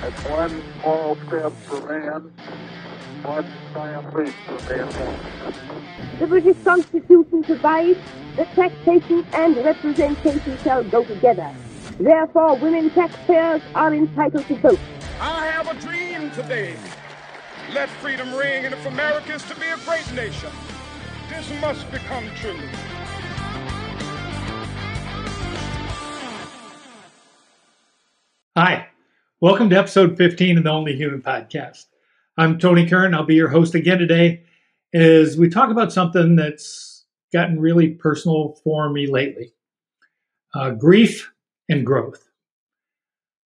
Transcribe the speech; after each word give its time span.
That's 0.00 0.24
one 0.24 0.62
small 0.80 1.16
step 1.26 1.52
for 1.52 1.86
man, 1.86 2.32
one 3.22 3.46
giant 3.74 4.16
leap 4.16 4.34
for 4.46 4.74
mankind. 4.74 5.54
The 6.18 6.26
British 6.26 6.56
Constitution 6.64 7.44
provides 7.44 7.98
that 8.36 8.54
taxation 8.54 9.26
and 9.34 9.56
representation 9.58 10.58
shall 10.64 10.84
go 10.84 11.04
together. 11.04 11.54
Therefore, 11.98 12.56
women 12.56 12.88
taxpayers 12.90 13.60
are 13.74 13.94
entitled 13.94 14.46
to 14.46 14.56
vote. 14.56 14.78
I 15.20 15.46
have 15.48 15.68
a 15.68 15.74
dream 15.80 16.30
today. 16.30 16.76
Let 17.74 17.90
freedom 17.90 18.34
ring, 18.34 18.64
and 18.64 18.72
if 18.72 18.86
America 18.86 19.34
is 19.34 19.42
to 19.44 19.54
be 19.56 19.66
a 19.66 19.76
great 19.84 20.10
nation, 20.14 20.50
this 21.28 21.48
must 21.60 21.90
become 21.90 22.24
true. 22.36 22.58
Hi, 28.56 28.89
welcome 29.42 29.70
to 29.70 29.78
episode 29.78 30.18
15 30.18 30.58
of 30.58 30.64
the 30.64 30.70
Only 30.70 30.94
Human 30.94 31.22
podcast. 31.22 31.86
I'm 32.36 32.58
Tony 32.58 32.86
Kern. 32.86 33.14
I'll 33.14 33.24
be 33.24 33.36
your 33.36 33.48
host 33.48 33.74
again 33.74 33.98
today 33.98 34.44
as 34.92 35.38
we 35.38 35.48
talk 35.48 35.70
about 35.70 35.94
something 35.94 36.36
that's 36.36 37.06
gotten 37.32 37.58
really 37.58 37.88
personal 37.88 38.58
for 38.62 38.90
me 38.90 39.06
lately 39.10 39.54
uh, 40.54 40.72
grief 40.72 41.32
and 41.70 41.86
growth. 41.86 42.28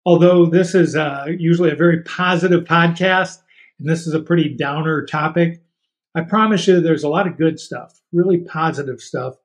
Although 0.05 0.45
this 0.45 0.75
is 0.75 0.95
uh, 0.95 1.25
usually 1.39 1.71
a 1.71 1.77
very 1.77 2.03
positive 2.03 2.65
podcast 2.65 3.39
and 3.79 3.89
this 3.89 4.07
is 4.07 4.13
a 4.13 4.21
pretty 4.21 4.51
downer 4.51 5.07
topic, 5.07 5.63
I 6.15 6.21
promise 6.21 6.67
you 6.67 6.83
there's 6.83 7.05
a 7.05 7.09
lot 7.09 7.27
of 7.27 7.39
good 7.39 7.59
stuff, 7.59 7.99
really 8.13 8.39
positive 8.39 9.01
stuff 9.01 9.37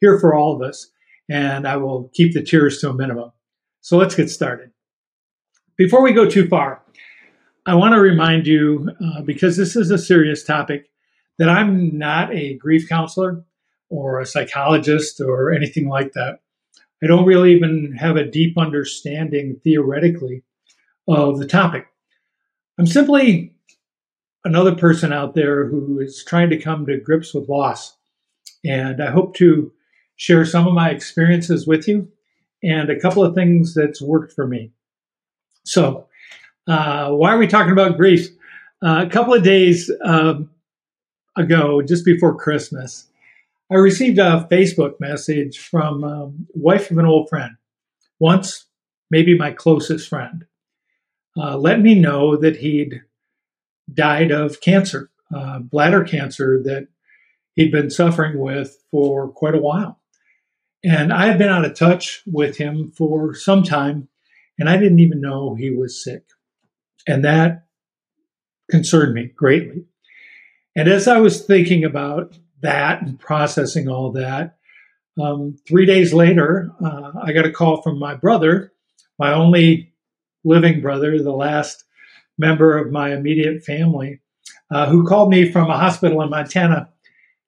here 0.00 0.18
for 0.20 0.34
all 0.34 0.54
of 0.54 0.60
us, 0.60 0.88
and 1.30 1.66
I 1.66 1.78
will 1.78 2.10
keep 2.12 2.34
the 2.34 2.42
tears 2.42 2.82
to 2.82 2.90
a 2.90 2.94
minimum. 2.94 3.32
So 3.80 3.96
let's 3.96 4.14
get 4.14 4.28
started. 4.28 4.72
Before 5.76 6.02
we 6.02 6.14
go 6.14 6.26
too 6.26 6.48
far, 6.48 6.82
I 7.66 7.74
want 7.74 7.92
to 7.92 8.00
remind 8.00 8.46
you, 8.46 8.88
uh, 8.98 9.20
because 9.20 9.58
this 9.58 9.76
is 9.76 9.90
a 9.90 9.98
serious 9.98 10.42
topic, 10.42 10.88
that 11.38 11.50
I'm 11.50 11.98
not 11.98 12.34
a 12.34 12.56
grief 12.56 12.88
counselor 12.88 13.44
or 13.90 14.18
a 14.18 14.24
psychologist 14.24 15.20
or 15.20 15.52
anything 15.52 15.86
like 15.86 16.12
that. 16.12 16.38
I 17.02 17.06
don't 17.06 17.26
really 17.26 17.54
even 17.54 17.94
have 17.98 18.16
a 18.16 18.24
deep 18.24 18.56
understanding 18.56 19.60
theoretically 19.62 20.44
of 21.06 21.38
the 21.38 21.46
topic. 21.46 21.86
I'm 22.78 22.86
simply 22.86 23.54
another 24.46 24.74
person 24.74 25.12
out 25.12 25.34
there 25.34 25.68
who 25.68 26.00
is 26.00 26.24
trying 26.26 26.48
to 26.50 26.58
come 26.58 26.86
to 26.86 26.98
grips 26.98 27.34
with 27.34 27.50
loss. 27.50 27.94
And 28.64 29.02
I 29.02 29.10
hope 29.10 29.36
to 29.36 29.72
share 30.16 30.46
some 30.46 30.66
of 30.66 30.72
my 30.72 30.88
experiences 30.88 31.66
with 31.66 31.86
you 31.86 32.08
and 32.62 32.88
a 32.88 32.98
couple 32.98 33.22
of 33.22 33.34
things 33.34 33.74
that's 33.74 34.00
worked 34.00 34.32
for 34.32 34.46
me. 34.46 34.72
So, 35.66 36.06
uh, 36.68 37.10
why 37.10 37.34
are 37.34 37.38
we 37.38 37.48
talking 37.48 37.72
about 37.72 37.96
grief? 37.96 38.28
Uh, 38.80 39.04
a 39.04 39.10
couple 39.10 39.34
of 39.34 39.42
days 39.42 39.90
uh, 40.04 40.34
ago, 41.36 41.82
just 41.82 42.04
before 42.04 42.36
Christmas, 42.36 43.08
I 43.70 43.74
received 43.74 44.18
a 44.18 44.46
Facebook 44.50 45.00
message 45.00 45.58
from 45.58 46.04
um, 46.04 46.46
wife 46.54 46.92
of 46.92 46.98
an 46.98 47.04
old 47.04 47.28
friend, 47.28 47.56
once 48.20 48.66
maybe 49.10 49.36
my 49.36 49.50
closest 49.50 50.08
friend. 50.08 50.44
Uh, 51.36 51.56
let 51.56 51.80
me 51.80 51.98
know 51.98 52.36
that 52.36 52.56
he'd 52.56 53.02
died 53.92 54.30
of 54.30 54.60
cancer, 54.60 55.10
uh, 55.34 55.58
bladder 55.58 56.04
cancer 56.04 56.62
that 56.62 56.86
he'd 57.54 57.72
been 57.72 57.90
suffering 57.90 58.38
with 58.38 58.84
for 58.92 59.28
quite 59.28 59.56
a 59.56 59.60
while. 59.60 59.98
And 60.84 61.12
I 61.12 61.26
had 61.26 61.38
been 61.38 61.48
out 61.48 61.64
of 61.64 61.74
touch 61.74 62.22
with 62.24 62.56
him 62.56 62.92
for 62.96 63.34
some 63.34 63.64
time 63.64 64.08
and 64.58 64.68
I 64.68 64.76
didn't 64.76 65.00
even 65.00 65.20
know 65.20 65.54
he 65.54 65.70
was 65.70 66.02
sick. 66.02 66.24
And 67.06 67.24
that 67.24 67.66
concerned 68.70 69.14
me 69.14 69.26
greatly. 69.26 69.84
And 70.74 70.88
as 70.88 71.08
I 71.08 71.18
was 71.18 71.42
thinking 71.42 71.84
about 71.84 72.38
that 72.62 73.02
and 73.02 73.18
processing 73.18 73.88
all 73.88 74.12
that, 74.12 74.58
um, 75.18 75.56
three 75.66 75.86
days 75.86 76.12
later, 76.12 76.70
uh, 76.84 77.12
I 77.22 77.32
got 77.32 77.46
a 77.46 77.52
call 77.52 77.80
from 77.80 77.98
my 77.98 78.14
brother, 78.14 78.72
my 79.18 79.32
only 79.32 79.94
living 80.44 80.80
brother, 80.80 81.22
the 81.22 81.32
last 81.32 81.84
member 82.38 82.76
of 82.76 82.92
my 82.92 83.14
immediate 83.14 83.64
family, 83.64 84.20
uh, 84.70 84.88
who 84.88 85.06
called 85.06 85.30
me 85.30 85.50
from 85.50 85.70
a 85.70 85.78
hospital 85.78 86.20
in 86.22 86.28
Montana 86.28 86.90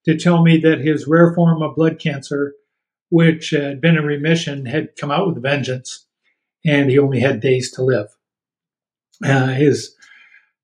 to 0.06 0.16
tell 0.16 0.42
me 0.42 0.56
that 0.58 0.80
his 0.80 1.06
rare 1.06 1.34
form 1.34 1.62
of 1.62 1.76
blood 1.76 1.98
cancer, 1.98 2.54
which 3.10 3.50
had 3.50 3.80
been 3.80 3.96
in 3.96 4.04
remission, 4.04 4.64
had 4.64 4.96
come 4.96 5.10
out 5.10 5.26
with 5.26 5.42
vengeance 5.42 6.06
and 6.64 6.90
he 6.90 6.98
only 6.98 7.20
had 7.20 7.40
days 7.40 7.70
to 7.72 7.82
live. 7.82 8.08
Uh, 9.24 9.48
his 9.48 9.94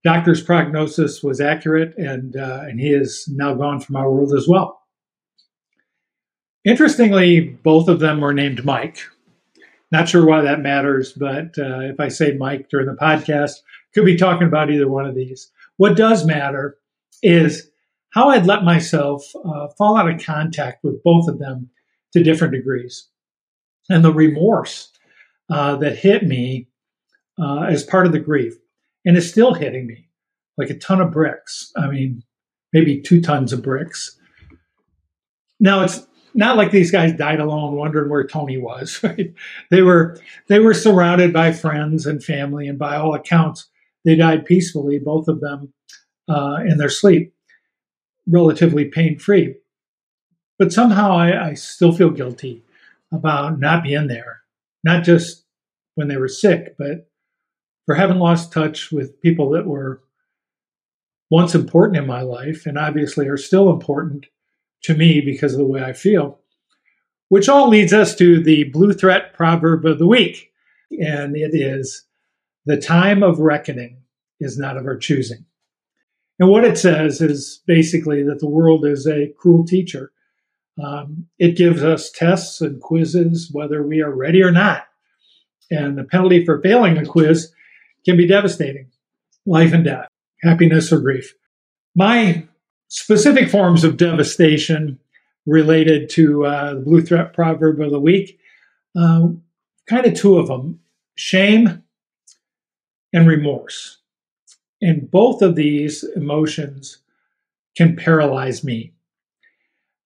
doctor's 0.05 0.43
prognosis 0.43 1.23
was 1.23 1.41
accurate, 1.41 1.97
and 1.97 2.37
uh, 2.37 2.61
and 2.63 2.79
he 2.79 2.93
is 2.93 3.29
now 3.33 3.55
gone 3.55 3.81
from 3.81 3.97
our 3.97 4.11
world 4.11 4.35
as 4.35 4.47
well. 4.47 4.81
Interestingly, 6.65 7.41
both 7.41 7.89
of 7.89 8.01
them 8.01 8.21
were 8.21 8.35
named 8.35 8.65
Mike. 8.65 8.99
Not 9.91 10.09
sure 10.09 10.27
why 10.27 10.41
that 10.43 10.61
matters, 10.61 11.13
but 11.13 11.57
uh, 11.59 11.81
if 11.81 12.01
I 12.01 12.09
say 12.09 12.37
Mike 12.37 12.69
during 12.69 12.87
the 12.87 12.95
podcast, 12.95 13.61
could 13.95 14.05
be 14.05 14.17
talking 14.17 14.47
about 14.47 14.71
either 14.71 14.89
one 14.89 15.07
of 15.07 15.15
these. 15.15 15.51
What 15.77 15.97
does 15.97 16.27
matter 16.27 16.79
is 17.23 17.71
how 18.11 18.31
I'd 18.31 18.47
let 18.47 18.65
myself 18.65 19.25
uh, 19.45 19.69
fall 19.77 19.97
out 19.97 20.11
of 20.11 20.25
contact 20.25 20.83
with 20.83 21.03
both 21.03 21.29
of 21.29 21.39
them 21.39 21.71
to 22.13 22.23
different 22.23 22.55
degrees, 22.55 23.09
and 23.91 24.05
the 24.05 24.13
remorse 24.13 24.94
uh, 25.51 25.77
that 25.77 25.99
hit 25.99 26.23
me 26.25 26.69
uh, 27.41 27.63
as 27.63 27.85
part 27.85 28.07
of 28.07 28.13
the 28.13 28.19
grief, 28.19 28.55
and 29.05 29.17
is 29.17 29.29
still 29.29 29.55
hitting 29.55 29.87
me 29.87 30.09
like 30.57 30.71
a 30.71 30.79
ton 30.79 31.01
of 31.01 31.11
bricks. 31.11 31.73
I 31.77 31.89
mean, 31.89 32.23
maybe 32.73 33.01
two 33.01 33.21
tons 33.21 33.53
of 33.53 33.63
bricks. 33.63 34.19
Now 35.61 35.83
it's 35.83 36.07
not 36.35 36.57
like 36.57 36.71
these 36.71 36.91
guys 36.91 37.13
died 37.13 37.41
alone, 37.41 37.75
wondering 37.75 38.11
where 38.11 38.27
Tony 38.27 38.59
was. 38.59 39.01
Right? 39.05 39.33
They 39.71 39.83
were 39.83 40.19
they 40.49 40.59
were 40.59 40.75
surrounded 40.75 41.33
by 41.33 41.53
friends 41.53 42.07
and 42.07 42.23
family, 42.23 42.69
and 42.69 42.79
by 42.79 42.97
all 42.97 43.15
accounts, 43.15 43.69
they 44.05 44.17
died 44.17 44.45
peacefully, 44.45 44.99
both 44.99 45.29
of 45.29 45.41
them, 45.41 45.73
uh, 46.29 46.59
in 46.67 46.79
their 46.79 46.89
sleep, 46.89 47.35
relatively 48.27 48.87
pain 48.87 49.19
free. 49.19 49.57
But 50.59 50.73
somehow 50.73 51.13
I, 51.13 51.51
I 51.51 51.55
still 51.55 51.93
feel 51.93 52.11
guilty 52.11 52.63
about 53.13 53.59
not 53.59 53.83
being 53.83 54.07
there 54.07 54.44
not 54.85 55.03
just 55.03 55.45
when 55.95 56.09
they 56.09 56.17
were 56.17 56.29
sick, 56.29 56.77
but 56.79 57.09
for 57.87 57.95
having 57.95 58.19
lost 58.19 58.53
touch 58.53 58.93
with 58.93 59.21
people 59.21 59.51
that 59.51 59.67
were 59.67 60.03
once 61.31 61.55
important 61.55 61.97
in 61.97 62.07
my 62.07 62.21
life 62.21 62.67
and 62.67 62.79
obviously 62.79 63.27
are 63.29 63.37
still 63.37 63.71
important 63.71 64.27
to 64.83 64.95
me 64.95 65.21
because 65.21 65.53
of 65.53 65.59
the 65.59 65.65
way 65.65 65.83
I 65.83 65.93
feel. 65.93 66.39
Which 67.29 67.49
all 67.49 67.69
leads 67.69 67.93
us 67.93 68.15
to 68.17 68.43
the 68.43 68.65
blue 68.65 68.93
threat 68.93 69.33
proverb 69.33 69.85
of 69.87 69.99
the 69.99 70.07
week. 70.07 70.53
And 71.01 71.37
it 71.37 71.55
is 71.55 72.05
the 72.67 72.77
time 72.77 73.23
of 73.23 73.39
reckoning 73.39 74.03
is 74.41 74.59
not 74.59 74.77
of 74.77 74.87
our 74.87 74.97
choosing. 74.97 75.45
And 76.39 76.49
what 76.49 76.65
it 76.65 76.77
says 76.77 77.21
is 77.21 77.63
basically 77.67 78.23
that 78.25 78.41
the 78.41 78.49
world 78.49 78.85
is 78.85 79.07
a 79.07 79.33
cruel 79.39 79.65
teacher 79.65 80.13
um, 80.83 81.27
it 81.39 81.57
gives 81.57 81.83
us 81.83 82.11
tests 82.11 82.61
and 82.61 82.81
quizzes 82.81 83.51
whether 83.53 83.83
we 83.83 84.01
are 84.01 84.15
ready 84.15 84.43
or 84.43 84.51
not. 84.51 84.87
And 85.71 85.97
the 85.97 86.05
penalty 86.05 86.45
for 86.45 86.61
failing 86.61 86.99
a 86.99 87.07
quiz 87.07 87.53
can 88.05 88.17
be 88.17 88.27
devastating 88.27 88.91
life 89.47 89.73
and 89.73 89.85
death, 89.85 90.09
happiness 90.43 90.93
or 90.93 91.01
grief. 91.01 91.35
My 91.95 92.47
specific 92.89 93.49
forms 93.49 93.85
of 93.85 93.97
devastation 93.97 94.99
related 95.47 96.09
to 96.11 96.47
uh, 96.47 96.75
the 96.75 96.81
Blue 96.81 97.03
Threat 97.03 97.35
Proverb 97.35 97.81
of 97.81 97.91
the 97.91 98.01
Week, 98.01 98.39
uh, 98.97 99.29
kind 99.89 100.07
of 100.07 100.15
two 100.15 100.39
of 100.39 100.49
them 100.49 100.81
shame 101.17 101.83
and 103.13 103.29
remorse. 103.29 103.99
And 104.81 105.11
both 105.11 105.43
of 105.43 105.55
these 105.55 106.05
emotions 106.17 106.99
can 107.77 107.97
paralyze 107.97 108.65
me. 108.65 108.94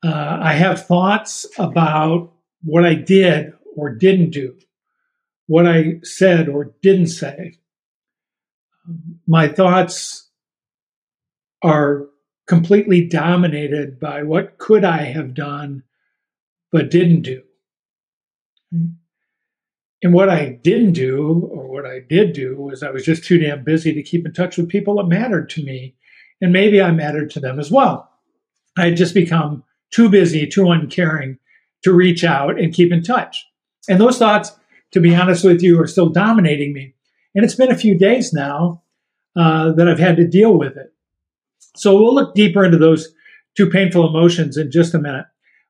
Uh, 0.04 0.38
I 0.40 0.52
have 0.54 0.86
thoughts 0.86 1.46
about 1.58 2.32
what 2.62 2.84
I 2.84 2.94
did 2.94 3.52
or 3.76 3.94
didn't 3.94 4.30
do, 4.30 4.56
what 5.46 5.66
I 5.66 6.00
said 6.02 6.48
or 6.48 6.74
didn't 6.82 7.08
say. 7.08 7.58
My 9.26 9.48
thoughts 9.48 10.30
are 11.62 12.06
completely 12.46 13.06
dominated 13.06 14.00
by 14.00 14.22
what 14.22 14.58
could 14.58 14.84
I 14.84 15.02
have 15.02 15.34
done 15.34 15.82
but 16.70 16.90
didn't 16.90 17.22
do. 17.22 17.42
And 20.02 20.14
what 20.14 20.28
I 20.28 20.60
didn't 20.62 20.92
do, 20.92 21.48
or 21.52 21.66
what 21.68 21.84
I 21.84 22.00
did 22.08 22.32
do, 22.32 22.56
was 22.56 22.82
I 22.82 22.90
was 22.90 23.04
just 23.04 23.24
too 23.24 23.38
damn 23.38 23.64
busy 23.64 23.92
to 23.92 24.02
keep 24.02 24.24
in 24.24 24.32
touch 24.32 24.56
with 24.56 24.68
people 24.68 24.96
that 24.96 25.08
mattered 25.08 25.50
to 25.50 25.64
me. 25.64 25.96
And 26.40 26.52
maybe 26.52 26.80
I 26.80 26.92
mattered 26.92 27.30
to 27.32 27.40
them 27.40 27.58
as 27.58 27.70
well. 27.70 28.08
I 28.76 28.86
had 28.86 28.96
just 28.96 29.12
become 29.12 29.64
too 29.90 30.08
busy, 30.08 30.46
too 30.46 30.70
uncaring 30.70 31.38
to 31.82 31.93
reach 31.93 32.25
out 32.25 32.58
and 32.58 32.75
keep 32.75 32.93
in 32.93 33.02
touch. 33.02 33.46
And 33.88 34.00
those 34.00 34.19
thoughts, 34.19 34.52
to 34.93 35.00
be 35.00 35.14
honest 35.14 35.44
with 35.44 35.62
you, 35.62 35.81
are 35.81 35.87
still 35.87 36.08
dominating 36.08 36.73
me. 36.73 36.94
And 37.35 37.44
it's 37.44 37.55
been 37.55 37.70
a 37.70 37.79
few 37.79 37.96
days 37.96 38.32
now 38.32 38.82
uh, 39.37 39.73
that 39.73 39.88
I've 39.88 39.99
had 39.99 40.17
to 40.17 40.26
deal 40.26 40.58
with 40.58 40.76
it. 40.76 40.93
So 41.76 41.94
we'll 41.94 42.14
look 42.14 42.35
deeper 42.35 42.64
into 42.64 42.79
those 42.79 43.14
two 43.56 43.69
painful 43.69 44.08
emotions 44.08 44.56
in 44.56 44.70
just 44.70 44.94
a 44.94 44.99
minute. 44.99 45.26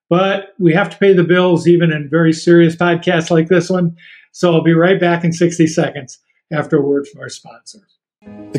But 0.09 0.55
we 0.59 0.73
have 0.73 0.89
to 0.91 0.99
pay 0.99 1.13
the 1.13 1.25
bills 1.25 1.69
even 1.69 1.93
in 1.93 2.09
very 2.09 2.33
serious 2.33 2.75
podcasts 2.75 3.31
like 3.31 3.49
this 3.49 3.69
one. 3.69 3.97
So 4.33 4.55
I'll 4.55 4.63
be 4.63 4.73
right 4.73 4.99
back 4.99 5.25
in 5.25 5.33
60 5.33 5.67
seconds 5.67 6.19
after 6.51 6.79
a 6.79 6.83
word 6.83 7.07
from 7.07 7.21
our 7.21 7.29
sponsor. 7.29 7.81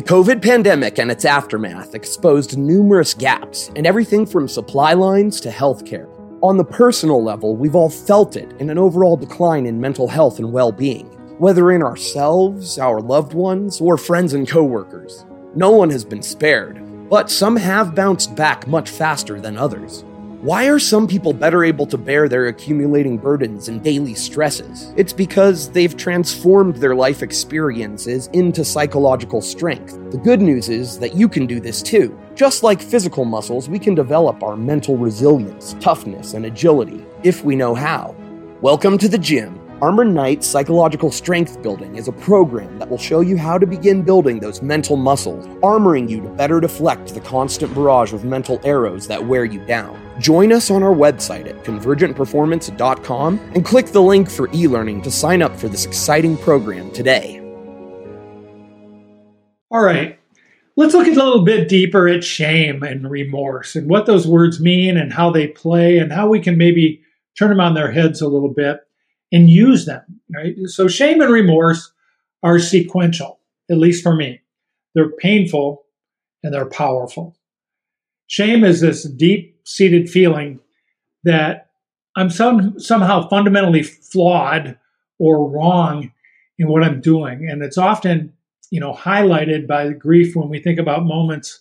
COVID 0.02 0.40
pandemic 0.40 0.98
and 0.98 1.10
its 1.10 1.26
aftermath 1.26 1.94
exposed 1.94 2.56
numerous 2.56 3.12
gaps 3.12 3.68
in 3.74 3.84
everything 3.84 4.24
from 4.24 4.48
supply 4.48 4.94
lines 4.94 5.40
to 5.42 5.50
healthcare. 5.50 6.08
On 6.42 6.56
the 6.56 6.64
personal 6.64 7.22
level, 7.22 7.56
we've 7.56 7.74
all 7.74 7.90
felt 7.90 8.36
it 8.36 8.50
in 8.60 8.70
an 8.70 8.78
overall 8.78 9.16
decline 9.16 9.66
in 9.66 9.80
mental 9.80 10.08
health 10.08 10.38
and 10.38 10.52
well 10.52 10.72
being, 10.72 11.06
whether 11.38 11.70
in 11.72 11.82
ourselves, 11.82 12.78
our 12.78 13.00
loved 13.00 13.34
ones, 13.34 13.80
or 13.80 13.98
friends 13.98 14.32
and 14.32 14.48
coworkers. 14.48 15.26
No 15.54 15.72
one 15.72 15.90
has 15.90 16.04
been 16.04 16.22
spared, 16.22 16.80
but 17.10 17.28
some 17.28 17.56
have 17.56 17.94
bounced 17.94 18.34
back 18.34 18.66
much 18.66 18.88
faster 18.88 19.40
than 19.40 19.58
others. 19.58 20.04
Why 20.42 20.70
are 20.70 20.78
some 20.78 21.06
people 21.06 21.34
better 21.34 21.64
able 21.64 21.84
to 21.84 21.98
bear 21.98 22.26
their 22.26 22.46
accumulating 22.46 23.18
burdens 23.18 23.68
and 23.68 23.84
daily 23.84 24.14
stresses? 24.14 24.94
It's 24.96 25.12
because 25.12 25.68
they've 25.68 25.94
transformed 25.94 26.76
their 26.76 26.94
life 26.94 27.22
experiences 27.22 28.28
into 28.28 28.64
psychological 28.64 29.42
strength. 29.42 29.98
The 30.10 30.16
good 30.16 30.40
news 30.40 30.70
is 30.70 30.98
that 31.00 31.14
you 31.14 31.28
can 31.28 31.46
do 31.46 31.60
this 31.60 31.82
too. 31.82 32.18
Just 32.34 32.62
like 32.62 32.80
physical 32.80 33.26
muscles, 33.26 33.68
we 33.68 33.78
can 33.78 33.94
develop 33.94 34.42
our 34.42 34.56
mental 34.56 34.96
resilience, 34.96 35.76
toughness, 35.78 36.32
and 36.32 36.46
agility 36.46 37.04
if 37.22 37.44
we 37.44 37.54
know 37.54 37.74
how. 37.74 38.16
Welcome 38.62 38.96
to 38.96 39.10
the 39.10 39.18
gym. 39.18 39.59
Armor 39.82 40.04
Knight 40.04 40.44
Psychological 40.44 41.10
Strength 41.10 41.62
Building 41.62 41.96
is 41.96 42.06
a 42.06 42.12
program 42.12 42.78
that 42.78 42.90
will 42.90 42.98
show 42.98 43.22
you 43.22 43.38
how 43.38 43.56
to 43.56 43.66
begin 43.66 44.02
building 44.02 44.38
those 44.38 44.60
mental 44.60 44.94
muscles, 44.94 45.46
armoring 45.62 46.06
you 46.06 46.20
to 46.20 46.28
better 46.28 46.60
deflect 46.60 47.14
the 47.14 47.20
constant 47.20 47.72
barrage 47.74 48.12
of 48.12 48.22
mental 48.22 48.60
arrows 48.62 49.06
that 49.06 49.26
wear 49.26 49.46
you 49.46 49.64
down. 49.64 49.98
Join 50.20 50.52
us 50.52 50.70
on 50.70 50.82
our 50.82 50.92
website 50.92 51.48
at 51.48 51.64
convergentperformance.com 51.64 53.38
and 53.54 53.64
click 53.64 53.86
the 53.86 54.02
link 54.02 54.30
for 54.30 54.50
e 54.52 54.68
learning 54.68 55.00
to 55.00 55.10
sign 55.10 55.40
up 55.40 55.56
for 55.56 55.68
this 55.68 55.86
exciting 55.86 56.36
program 56.36 56.90
today. 56.90 57.38
All 59.70 59.82
right, 59.82 60.18
let's 60.76 60.92
look 60.92 61.06
a 61.06 61.10
little 61.10 61.42
bit 61.42 61.70
deeper 61.70 62.06
at 62.06 62.22
shame 62.22 62.82
and 62.82 63.10
remorse 63.10 63.76
and 63.76 63.88
what 63.88 64.04
those 64.04 64.26
words 64.26 64.60
mean 64.60 64.98
and 64.98 65.10
how 65.10 65.30
they 65.30 65.48
play 65.48 65.96
and 65.96 66.12
how 66.12 66.28
we 66.28 66.38
can 66.38 66.58
maybe 66.58 67.00
turn 67.38 67.48
them 67.48 67.60
on 67.60 67.72
their 67.72 67.90
heads 67.90 68.20
a 68.20 68.28
little 68.28 68.52
bit 68.52 68.80
and 69.32 69.48
use 69.48 69.86
them. 69.86 70.20
Right? 70.34 70.56
So 70.66 70.88
shame 70.88 71.20
and 71.20 71.32
remorse 71.32 71.92
are 72.42 72.58
sequential, 72.58 73.38
at 73.70 73.78
least 73.78 74.02
for 74.02 74.14
me. 74.14 74.40
They're 74.94 75.10
painful 75.10 75.84
and 76.42 76.54
they're 76.54 76.66
powerful. 76.66 77.36
Shame 78.26 78.64
is 78.64 78.80
this 78.80 79.04
deep 79.04 79.60
seated 79.64 80.08
feeling 80.08 80.60
that 81.24 81.70
I'm 82.16 82.30
some, 82.30 82.78
somehow 82.78 83.28
fundamentally 83.28 83.82
flawed 83.82 84.78
or 85.18 85.48
wrong 85.48 86.12
in 86.58 86.68
what 86.68 86.82
I'm 86.82 87.00
doing. 87.00 87.48
And 87.48 87.62
it's 87.62 87.78
often, 87.78 88.32
you 88.70 88.80
know, 88.80 88.92
highlighted 88.92 89.66
by 89.66 89.92
grief 89.92 90.34
when 90.34 90.48
we 90.48 90.60
think 90.60 90.78
about 90.78 91.04
moments 91.04 91.60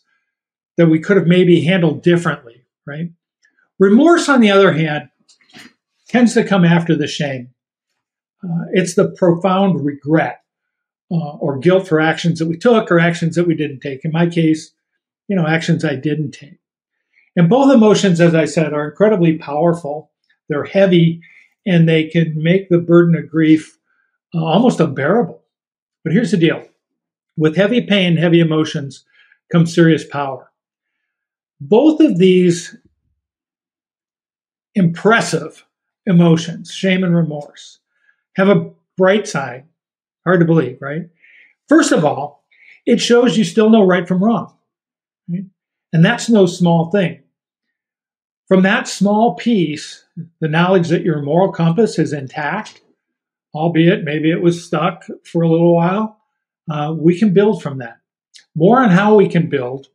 that 0.78 0.88
we 0.88 1.00
could 1.00 1.18
have 1.18 1.28
maybe 1.28 1.62
handled 1.62 2.02
differently, 2.02 2.64
right? 2.86 3.12
Remorse, 3.80 4.30
on 4.30 4.42
the 4.42 4.52
other 4.52 4.72
hand, 4.74 5.10
tends 6.08 6.34
to 6.34 6.44
come 6.44 6.66
after 6.66 6.96
the 6.96 7.08
shame. 7.08 7.50
Uh, 8.44 8.66
it's 8.74 8.96
the 8.96 9.10
profound 9.12 9.84
regret 9.86 10.44
uh, 11.12 11.36
or 11.38 11.58
guilt 11.58 11.88
for 11.88 12.00
actions 12.00 12.40
that 12.40 12.48
we 12.48 12.58
took 12.58 12.92
or 12.92 13.00
actions 13.00 13.36
that 13.36 13.48
we 13.48 13.56
didn't 13.56 13.80
take. 13.82 14.06
In 14.06 14.12
my 14.12 14.28
case, 14.28 14.72
you 15.28 15.36
know, 15.36 15.48
actions 15.48 15.84
I 15.84 15.96
didn't 15.96 16.32
take. 16.32 16.60
And 17.36 17.50
both 17.50 17.74
emotions, 17.74 18.20
as 18.20 18.36
I 18.36 18.46
said, 18.46 18.74
are 18.74 18.90
incredibly 18.90 19.38
powerful. 19.38 20.12
They're 20.48 20.64
heavy 20.64 21.22
and 21.66 21.88
they 21.88 22.06
can 22.06 22.42
make 22.42 22.70
the 22.70 22.80
burden 22.80 23.16
of 23.16 23.30
grief 23.30 23.78
uh, 24.34 24.44
almost 24.44 24.80
unbearable. 24.80 25.44
But 26.04 26.14
here's 26.14 26.32
the 26.32 26.38
deal 26.38 26.66
with 27.38 27.56
heavy 27.56 27.82
pain, 27.82 28.18
heavy 28.18 28.40
emotions 28.40 29.06
comes 29.52 29.74
serious 29.74 30.06
power. 30.06 30.52
Both 31.60 32.00
of 32.00 32.18
these 32.18 32.76
impressive 34.76 35.66
emotions, 36.06 36.72
shame 36.72 37.04
and 37.04 37.16
remorse, 37.16 37.80
have 38.36 38.50
a 38.50 38.72
bright 38.98 39.28
side. 39.28 39.66
Hard 40.26 40.40
to 40.42 40.46
believe, 40.46 40.78
right? 40.82 41.10
First 41.68 41.92
of 41.92 42.04
all, 42.04 42.44
it 42.86 43.00
shows 43.00 43.38
you 43.38 43.44
still 43.44 43.70
know 43.70 43.86
right 43.86 44.08
from 44.08 44.24
wrong. 44.24 44.56
Right? 45.28 45.46
And 45.94 46.04
that's 46.04 46.30
no 46.30 46.46
small 46.46 46.92
thing. 46.92 47.24
From 48.48 48.64
that 48.64 48.88
small 48.88 49.36
piece, 49.36 50.04
the 50.40 50.48
knowledge 50.48 50.90
that 50.90 51.04
your 51.04 51.22
moral 51.22 51.52
compass 51.52 52.00
is 52.00 52.14
intact, 52.14 52.82
albeit 53.54 54.04
maybe 54.04 54.32
it 54.32 54.42
was 54.42 54.66
stuck 54.66 55.06
for 55.24 55.44
a 55.44 55.50
little 55.50 55.76
while, 55.76 56.20
uh, 56.70 56.94
we 56.98 57.18
can 57.18 57.34
build 57.34 57.62
from 57.62 57.78
that. 57.78 58.00
More 58.56 58.82
on 58.82 58.90
how 58.90 59.16
we 59.16 59.28
can 59.28 59.50
build 59.50 59.88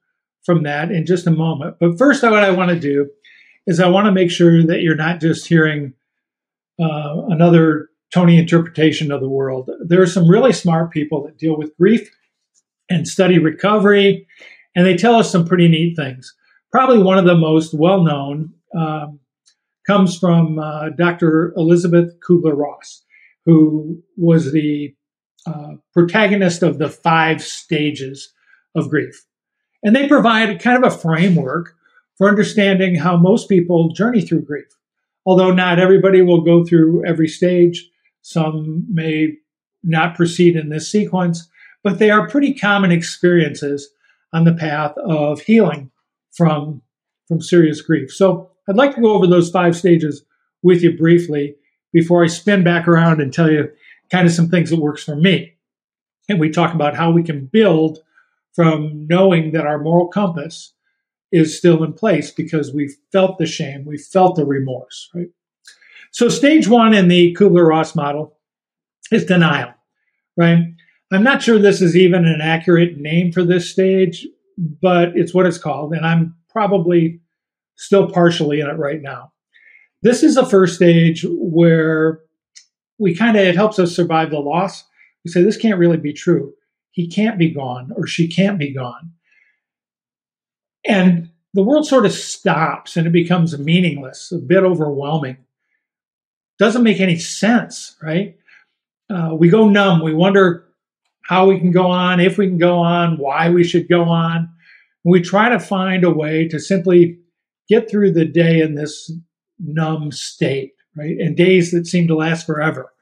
from 0.44 0.62
that 0.64 0.90
in 0.90 1.06
just 1.06 1.26
a 1.26 1.32
moment. 1.32 1.76
But 1.80 1.98
first, 1.98 2.22
what 2.22 2.44
I 2.44 2.50
want 2.50 2.70
to 2.70 2.78
do 2.78 3.10
is 3.66 3.80
I 3.80 3.88
want 3.88 4.06
to 4.06 4.12
make 4.12 4.30
sure 4.30 4.62
that 4.64 4.82
you're 4.82 4.94
not 4.94 5.20
just 5.20 5.46
hearing 5.46 5.94
uh, 6.80 7.22
another 7.28 7.88
Tony 8.14 8.38
interpretation 8.38 9.10
of 9.10 9.20
the 9.20 9.28
world. 9.28 9.68
There 9.84 10.00
are 10.00 10.06
some 10.06 10.30
really 10.30 10.52
smart 10.52 10.92
people 10.92 11.24
that 11.24 11.36
deal 11.36 11.58
with 11.58 11.76
grief 11.76 12.08
and 12.88 13.08
study 13.08 13.40
recovery, 13.40 14.28
and 14.76 14.86
they 14.86 14.96
tell 14.96 15.16
us 15.16 15.32
some 15.32 15.44
pretty 15.44 15.66
neat 15.66 15.96
things. 15.96 16.32
Probably 16.70 17.02
one 17.02 17.18
of 17.18 17.24
the 17.24 17.34
most 17.34 17.74
well 17.74 18.04
known 18.04 18.52
um, 18.78 19.18
comes 19.84 20.16
from 20.16 20.60
uh, 20.60 20.90
Dr. 20.90 21.52
Elizabeth 21.56 22.14
Kubler 22.20 22.56
Ross, 22.56 23.02
who 23.46 24.00
was 24.16 24.52
the 24.52 24.94
uh, 25.44 25.72
protagonist 25.92 26.62
of 26.62 26.78
the 26.78 26.88
five 26.88 27.42
stages 27.42 28.32
of 28.76 28.90
grief. 28.90 29.24
And 29.82 29.94
they 29.94 30.06
provide 30.06 30.62
kind 30.62 30.82
of 30.82 30.92
a 30.92 30.96
framework 30.96 31.74
for 32.16 32.28
understanding 32.28 32.94
how 32.94 33.16
most 33.16 33.48
people 33.48 33.88
journey 33.88 34.20
through 34.20 34.44
grief. 34.44 34.68
Although 35.26 35.50
not 35.50 35.80
everybody 35.80 36.22
will 36.22 36.42
go 36.42 36.64
through 36.64 37.04
every 37.04 37.28
stage, 37.28 37.90
some 38.24 38.86
may 38.88 39.36
not 39.82 40.16
proceed 40.16 40.56
in 40.56 40.70
this 40.70 40.90
sequence, 40.90 41.46
but 41.82 41.98
they 41.98 42.10
are 42.10 42.26
pretty 42.26 42.54
common 42.54 42.90
experiences 42.90 43.90
on 44.32 44.44
the 44.44 44.54
path 44.54 44.96
of 44.96 45.42
healing 45.42 45.90
from, 46.32 46.80
from 47.28 47.42
serious 47.42 47.82
grief. 47.82 48.10
So 48.10 48.50
I'd 48.66 48.76
like 48.76 48.94
to 48.94 49.02
go 49.02 49.12
over 49.12 49.26
those 49.26 49.50
five 49.50 49.76
stages 49.76 50.24
with 50.62 50.82
you 50.82 50.96
briefly 50.96 51.56
before 51.92 52.24
I 52.24 52.28
spin 52.28 52.64
back 52.64 52.88
around 52.88 53.20
and 53.20 53.30
tell 53.30 53.50
you 53.50 53.70
kind 54.10 54.26
of 54.26 54.32
some 54.32 54.48
things 54.48 54.70
that 54.70 54.80
works 54.80 55.04
for 55.04 55.14
me. 55.14 55.52
And 56.26 56.40
we 56.40 56.48
talk 56.48 56.74
about 56.74 56.96
how 56.96 57.10
we 57.10 57.22
can 57.22 57.44
build 57.44 57.98
from 58.54 59.06
knowing 59.06 59.52
that 59.52 59.66
our 59.66 59.78
moral 59.78 60.08
compass 60.08 60.72
is 61.30 61.58
still 61.58 61.84
in 61.84 61.92
place 61.92 62.30
because 62.30 62.72
we 62.72 62.96
felt 63.12 63.36
the 63.36 63.44
shame, 63.44 63.84
we 63.84 63.98
felt 63.98 64.36
the 64.36 64.46
remorse, 64.46 65.10
right? 65.14 65.28
So, 66.14 66.28
stage 66.28 66.68
one 66.68 66.94
in 66.94 67.08
the 67.08 67.34
Kubler 67.34 67.66
Ross 67.66 67.96
model 67.96 68.38
is 69.10 69.24
denial, 69.24 69.74
right? 70.36 70.58
I'm 71.12 71.24
not 71.24 71.42
sure 71.42 71.58
this 71.58 71.82
is 71.82 71.96
even 71.96 72.24
an 72.24 72.40
accurate 72.40 72.98
name 72.98 73.32
for 73.32 73.42
this 73.42 73.68
stage, 73.68 74.24
but 74.56 75.16
it's 75.16 75.34
what 75.34 75.44
it's 75.44 75.58
called. 75.58 75.92
And 75.92 76.06
I'm 76.06 76.36
probably 76.48 77.20
still 77.74 78.08
partially 78.08 78.60
in 78.60 78.68
it 78.68 78.78
right 78.78 79.02
now. 79.02 79.32
This 80.02 80.22
is 80.22 80.36
the 80.36 80.46
first 80.46 80.76
stage 80.76 81.26
where 81.28 82.20
we 83.00 83.16
kind 83.16 83.36
of, 83.36 83.42
it 83.44 83.56
helps 83.56 83.80
us 83.80 83.94
survive 83.94 84.30
the 84.30 84.38
loss. 84.38 84.84
We 85.24 85.32
say, 85.32 85.42
this 85.42 85.56
can't 85.56 85.80
really 85.80 85.96
be 85.96 86.12
true. 86.12 86.52
He 86.92 87.08
can't 87.08 87.40
be 87.40 87.50
gone 87.50 87.90
or 87.96 88.06
she 88.06 88.28
can't 88.28 88.56
be 88.58 88.72
gone. 88.72 89.10
And 90.86 91.30
the 91.54 91.64
world 91.64 91.88
sort 91.88 92.06
of 92.06 92.12
stops 92.12 92.96
and 92.96 93.04
it 93.04 93.12
becomes 93.12 93.58
meaningless, 93.58 94.30
a 94.30 94.38
bit 94.38 94.62
overwhelming 94.62 95.38
doesn't 96.58 96.82
make 96.82 97.00
any 97.00 97.16
sense, 97.16 97.96
right? 98.02 98.36
Uh, 99.10 99.34
we 99.34 99.48
go 99.48 99.68
numb. 99.68 100.02
We 100.02 100.14
wonder 100.14 100.66
how 101.24 101.46
we 101.46 101.58
can 101.58 101.70
go 101.70 101.86
on, 101.86 102.20
if 102.20 102.38
we 102.38 102.46
can 102.46 102.58
go 102.58 102.78
on, 102.78 103.16
why 103.16 103.50
we 103.50 103.64
should 103.64 103.88
go 103.88 104.04
on. 104.04 104.48
We 105.04 105.20
try 105.20 105.48
to 105.48 105.58
find 105.58 106.04
a 106.04 106.10
way 106.10 106.48
to 106.48 106.58
simply 106.58 107.18
get 107.68 107.90
through 107.90 108.12
the 108.12 108.26
day 108.26 108.60
in 108.60 108.74
this 108.74 109.10
numb 109.58 110.12
state, 110.12 110.72
right? 110.96 111.16
And 111.18 111.36
days 111.36 111.70
that 111.72 111.86
seem 111.86 112.08
to 112.08 112.16
last 112.16 112.46
forever, 112.46 112.92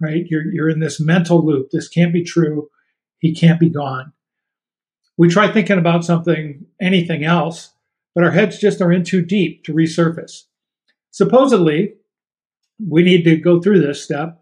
right? 0.00 0.24
You're, 0.28 0.52
you're 0.52 0.70
in 0.70 0.80
this 0.80 1.00
mental 1.00 1.44
loop. 1.44 1.70
This 1.70 1.88
can't 1.88 2.12
be 2.12 2.24
true. 2.24 2.68
He 3.18 3.34
can't 3.34 3.60
be 3.60 3.68
gone. 3.68 4.12
We 5.16 5.28
try 5.28 5.52
thinking 5.52 5.78
about 5.78 6.04
something, 6.04 6.66
anything 6.80 7.24
else, 7.24 7.72
but 8.14 8.24
our 8.24 8.30
heads 8.30 8.58
just 8.58 8.80
are 8.80 8.92
in 8.92 9.04
too 9.04 9.22
deep 9.22 9.64
to 9.64 9.74
resurface. 9.74 10.44
Supposedly, 11.10 11.94
we 12.88 13.02
need 13.02 13.24
to 13.24 13.36
go 13.36 13.60
through 13.60 13.80
this 13.80 14.02
step. 14.02 14.40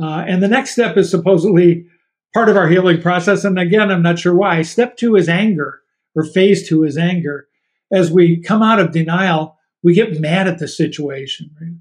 Uh, 0.00 0.24
and 0.26 0.42
the 0.42 0.48
next 0.48 0.72
step 0.72 0.96
is 0.96 1.10
supposedly 1.10 1.86
part 2.32 2.48
of 2.48 2.56
our 2.56 2.68
healing 2.68 3.00
process. 3.00 3.44
And 3.44 3.58
again, 3.58 3.90
I'm 3.90 4.02
not 4.02 4.18
sure 4.18 4.34
why. 4.34 4.62
Step 4.62 4.96
two 4.96 5.16
is 5.16 5.28
anger, 5.28 5.80
or 6.14 6.24
phase 6.24 6.68
two 6.68 6.84
is 6.84 6.98
anger. 6.98 7.46
As 7.92 8.10
we 8.10 8.40
come 8.40 8.62
out 8.62 8.80
of 8.80 8.92
denial, 8.92 9.56
we 9.82 9.94
get 9.94 10.20
mad 10.20 10.48
at 10.48 10.58
the 10.58 10.66
situation. 10.66 11.50
Right? 11.60 11.76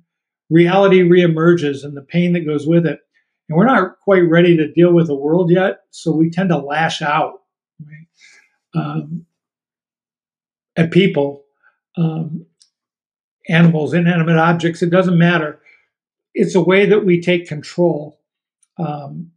Reality 0.50 1.02
reemerges 1.02 1.84
and 1.84 1.98
the 1.98 2.02
pain 2.02 2.34
that 2.34 2.46
goes 2.46 2.68
with 2.68 2.86
it. 2.86 3.00
And 3.50 3.58
we're 3.58 3.66
not 3.66 4.00
quite 4.00 4.30
ready 4.30 4.56
to 4.58 4.72
deal 4.72 4.94
with 4.94 5.08
the 5.08 5.16
world 5.16 5.50
yet, 5.50 5.82
so 5.90 6.12
we 6.12 6.30
tend 6.30 6.50
to 6.50 6.58
lash 6.58 7.02
out 7.02 7.42
right? 7.82 8.08
um, 8.76 9.26
at 10.76 10.92
people, 10.92 11.44
um, 11.98 12.46
animals, 13.50 13.94
inanimate 13.94 14.38
objects. 14.38 14.82
It 14.82 14.90
doesn't 14.90 15.18
matter. 15.18 15.60
It's 16.34 16.56
a 16.56 16.62
way 16.62 16.86
that 16.86 17.06
we 17.06 17.22
take 17.22 17.48
control. 17.48 18.20
Um, 18.78 19.32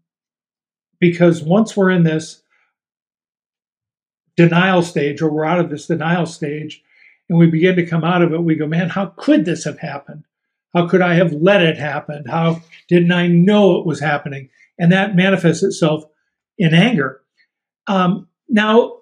because 0.98 1.42
once 1.42 1.76
we're 1.76 1.90
in 1.90 2.04
this 2.04 2.42
denial 4.36 4.82
stage 4.82 5.20
or 5.20 5.30
we're 5.30 5.44
out 5.44 5.60
of 5.60 5.70
this 5.70 5.86
denial 5.86 6.26
stage 6.26 6.82
and 7.28 7.38
we 7.38 7.46
begin 7.46 7.76
to 7.76 7.86
come 7.86 8.04
out 8.04 8.22
of 8.22 8.32
it, 8.32 8.42
we 8.42 8.54
go, 8.54 8.66
man, 8.66 8.88
how 8.88 9.06
could 9.16 9.44
this 9.44 9.64
have 9.64 9.78
happened? 9.78 10.24
How 10.74 10.86
could 10.86 11.00
I 11.00 11.14
have 11.14 11.32
let 11.32 11.62
it 11.62 11.78
happen? 11.78 12.24
How 12.26 12.62
didn't 12.88 13.12
I 13.12 13.26
know 13.28 13.78
it 13.78 13.86
was 13.86 14.00
happening? 14.00 14.50
And 14.78 14.92
that 14.92 15.16
manifests 15.16 15.62
itself 15.62 16.04
in 16.58 16.74
anger. 16.74 17.22
Um, 17.86 18.28
now, 18.48 18.98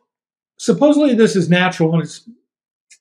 supposedly 0.57 1.15
this 1.15 1.37
is 1.37 1.51
natural 1.51 1.93
and 1.95 2.03
it's 2.03 2.29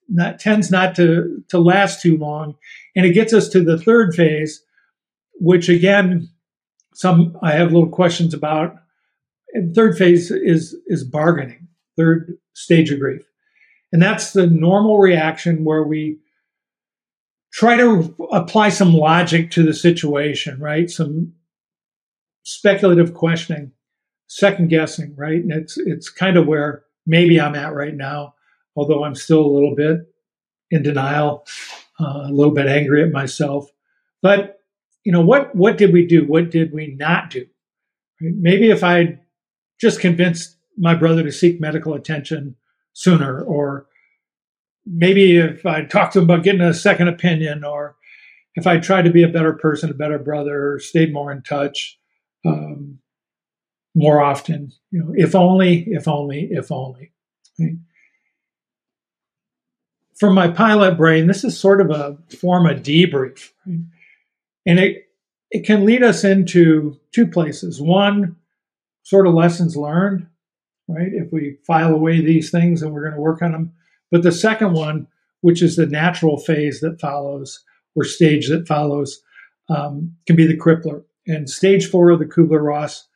not, 0.09 0.39
tends 0.39 0.71
not 0.71 0.95
to, 0.95 1.43
to 1.49 1.59
last 1.59 2.01
too 2.01 2.17
long. 2.17 2.55
And 2.95 3.05
it 3.05 3.13
gets 3.13 3.33
us 3.33 3.47
to 3.49 3.63
the 3.63 3.77
third 3.77 4.15
phase, 4.15 4.63
which 5.35 5.69
again, 5.69 6.29
some 6.93 7.37
I 7.41 7.53
have 7.53 7.71
little 7.71 7.89
questions 7.89 8.33
about. 8.33 8.75
And 9.53 9.75
third 9.75 9.97
phase 9.97 10.31
is 10.31 10.75
is 10.87 11.03
bargaining, 11.03 11.67
third 11.97 12.37
stage 12.53 12.91
of 12.91 12.99
grief. 12.99 13.23
And 13.91 14.01
that's 14.01 14.33
the 14.33 14.47
normal 14.47 14.97
reaction 14.97 15.63
where 15.63 15.83
we 15.83 16.17
try 17.53 17.77
to 17.77 18.15
apply 18.31 18.69
some 18.69 18.93
logic 18.93 19.51
to 19.51 19.63
the 19.63 19.73
situation, 19.73 20.59
right? 20.59 20.89
Some 20.89 21.33
speculative 22.41 23.13
questioning, 23.13 23.71
second 24.27 24.69
guessing, 24.69 25.13
right? 25.15 25.41
And 25.41 25.51
it's 25.51 25.77
it's 25.77 26.09
kind 26.09 26.37
of 26.37 26.47
where 26.47 26.83
maybe 27.05 27.39
I'm 27.39 27.55
at 27.55 27.73
right 27.73 27.95
now, 27.95 28.33
although 28.75 29.03
I'm 29.03 29.15
still 29.15 29.45
a 29.45 29.53
little 29.53 29.75
bit 29.75 29.99
in 30.71 30.81
denial, 30.81 31.45
uh, 31.99 32.23
a 32.25 32.31
little 32.31 32.53
bit 32.53 32.65
angry 32.65 33.03
at 33.03 33.11
myself. 33.11 33.69
But 34.23 34.59
you 35.03 35.11
know 35.11 35.21
what? 35.21 35.55
What 35.55 35.77
did 35.77 35.93
we 35.93 36.05
do? 36.05 36.25
What 36.25 36.49
did 36.51 36.73
we 36.73 36.95
not 36.97 37.29
do? 37.29 37.45
Maybe 38.21 38.69
if 38.69 38.83
I 38.83 39.19
just 39.81 39.99
convinced 39.99 40.57
my 40.77 40.95
brother 40.95 41.23
to 41.23 41.31
seek 41.31 41.59
medical 41.59 41.93
attention 41.93 42.55
sooner, 42.93 43.41
or 43.41 43.87
maybe 44.85 45.37
if 45.37 45.65
I 45.65 45.83
talked 45.83 46.13
to 46.13 46.19
him 46.19 46.25
about 46.25 46.43
getting 46.43 46.61
a 46.61 46.73
second 46.73 47.09
opinion, 47.09 47.63
or 47.63 47.95
if 48.55 48.65
I 48.67 48.77
tried 48.79 49.03
to 49.03 49.11
be 49.11 49.23
a 49.23 49.27
better 49.27 49.53
person, 49.53 49.89
a 49.89 49.95
better 49.95 50.19
brother, 50.19 50.79
stayed 50.79 51.13
more 51.13 51.31
in 51.31 51.41
touch 51.41 51.99
um, 52.45 52.99
more 53.95 54.21
often. 54.21 54.71
You 54.91 54.99
know, 54.99 55.13
if 55.15 55.35
only, 55.35 55.85
if 55.87 56.07
only, 56.07 56.47
if 56.51 56.71
only. 56.71 57.11
Right? 57.59 57.73
From 60.17 60.35
my 60.35 60.47
pilot 60.47 60.97
brain, 60.97 61.27
this 61.27 61.43
is 61.43 61.59
sort 61.59 61.81
of 61.81 61.89
a 61.89 62.17
form 62.37 62.67
of 62.67 62.83
debrief, 62.83 63.49
right? 63.65 63.79
And 64.65 64.79
it 64.79 65.09
it 65.51 65.65
can 65.65 65.85
lead 65.85 66.03
us 66.03 66.23
into 66.23 66.99
two 67.11 67.27
places. 67.27 67.79
One, 67.79 68.37
sort 69.03 69.27
of 69.27 69.33
lessons 69.33 69.77
learned, 69.77 70.27
right? 70.87 71.11
If 71.11 71.31
we 71.31 71.57
file 71.67 71.93
away 71.93 72.21
these 72.21 72.49
things 72.49 72.81
and 72.81 72.91
we're 72.91 73.03
going 73.03 73.13
to 73.13 73.21
work 73.21 73.41
on 73.41 73.51
them 73.51 73.73
but 74.13 74.21
the 74.21 74.31
second 74.31 74.73
one, 74.73 75.07
which 75.41 75.63
is 75.63 75.75
the 75.75 75.87
natural 75.87 76.37
phase 76.37 76.81
that 76.81 77.01
follows 77.01 77.63
or 77.95 78.03
stage 78.03 78.47
that 78.47 78.67
follows, 78.67 79.23
um, 79.69 80.15
can 80.27 80.35
be 80.35 80.45
the 80.45 80.55
crippler. 80.55 81.03
And 81.25 81.49
stage 81.49 81.89
four 81.89 82.11
of 82.11 82.19
the 82.19 82.25
Kubler 82.25 82.63
Ross 82.63 83.07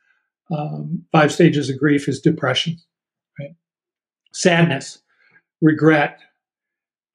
um, 0.49 1.05
five 1.11 1.31
stages 1.31 1.69
of 1.69 1.77
grief 1.77 2.07
is 2.07 2.19
depression, 2.19 2.77
right? 3.39 3.53
Sadness, 4.33 5.03
regret. 5.61 6.19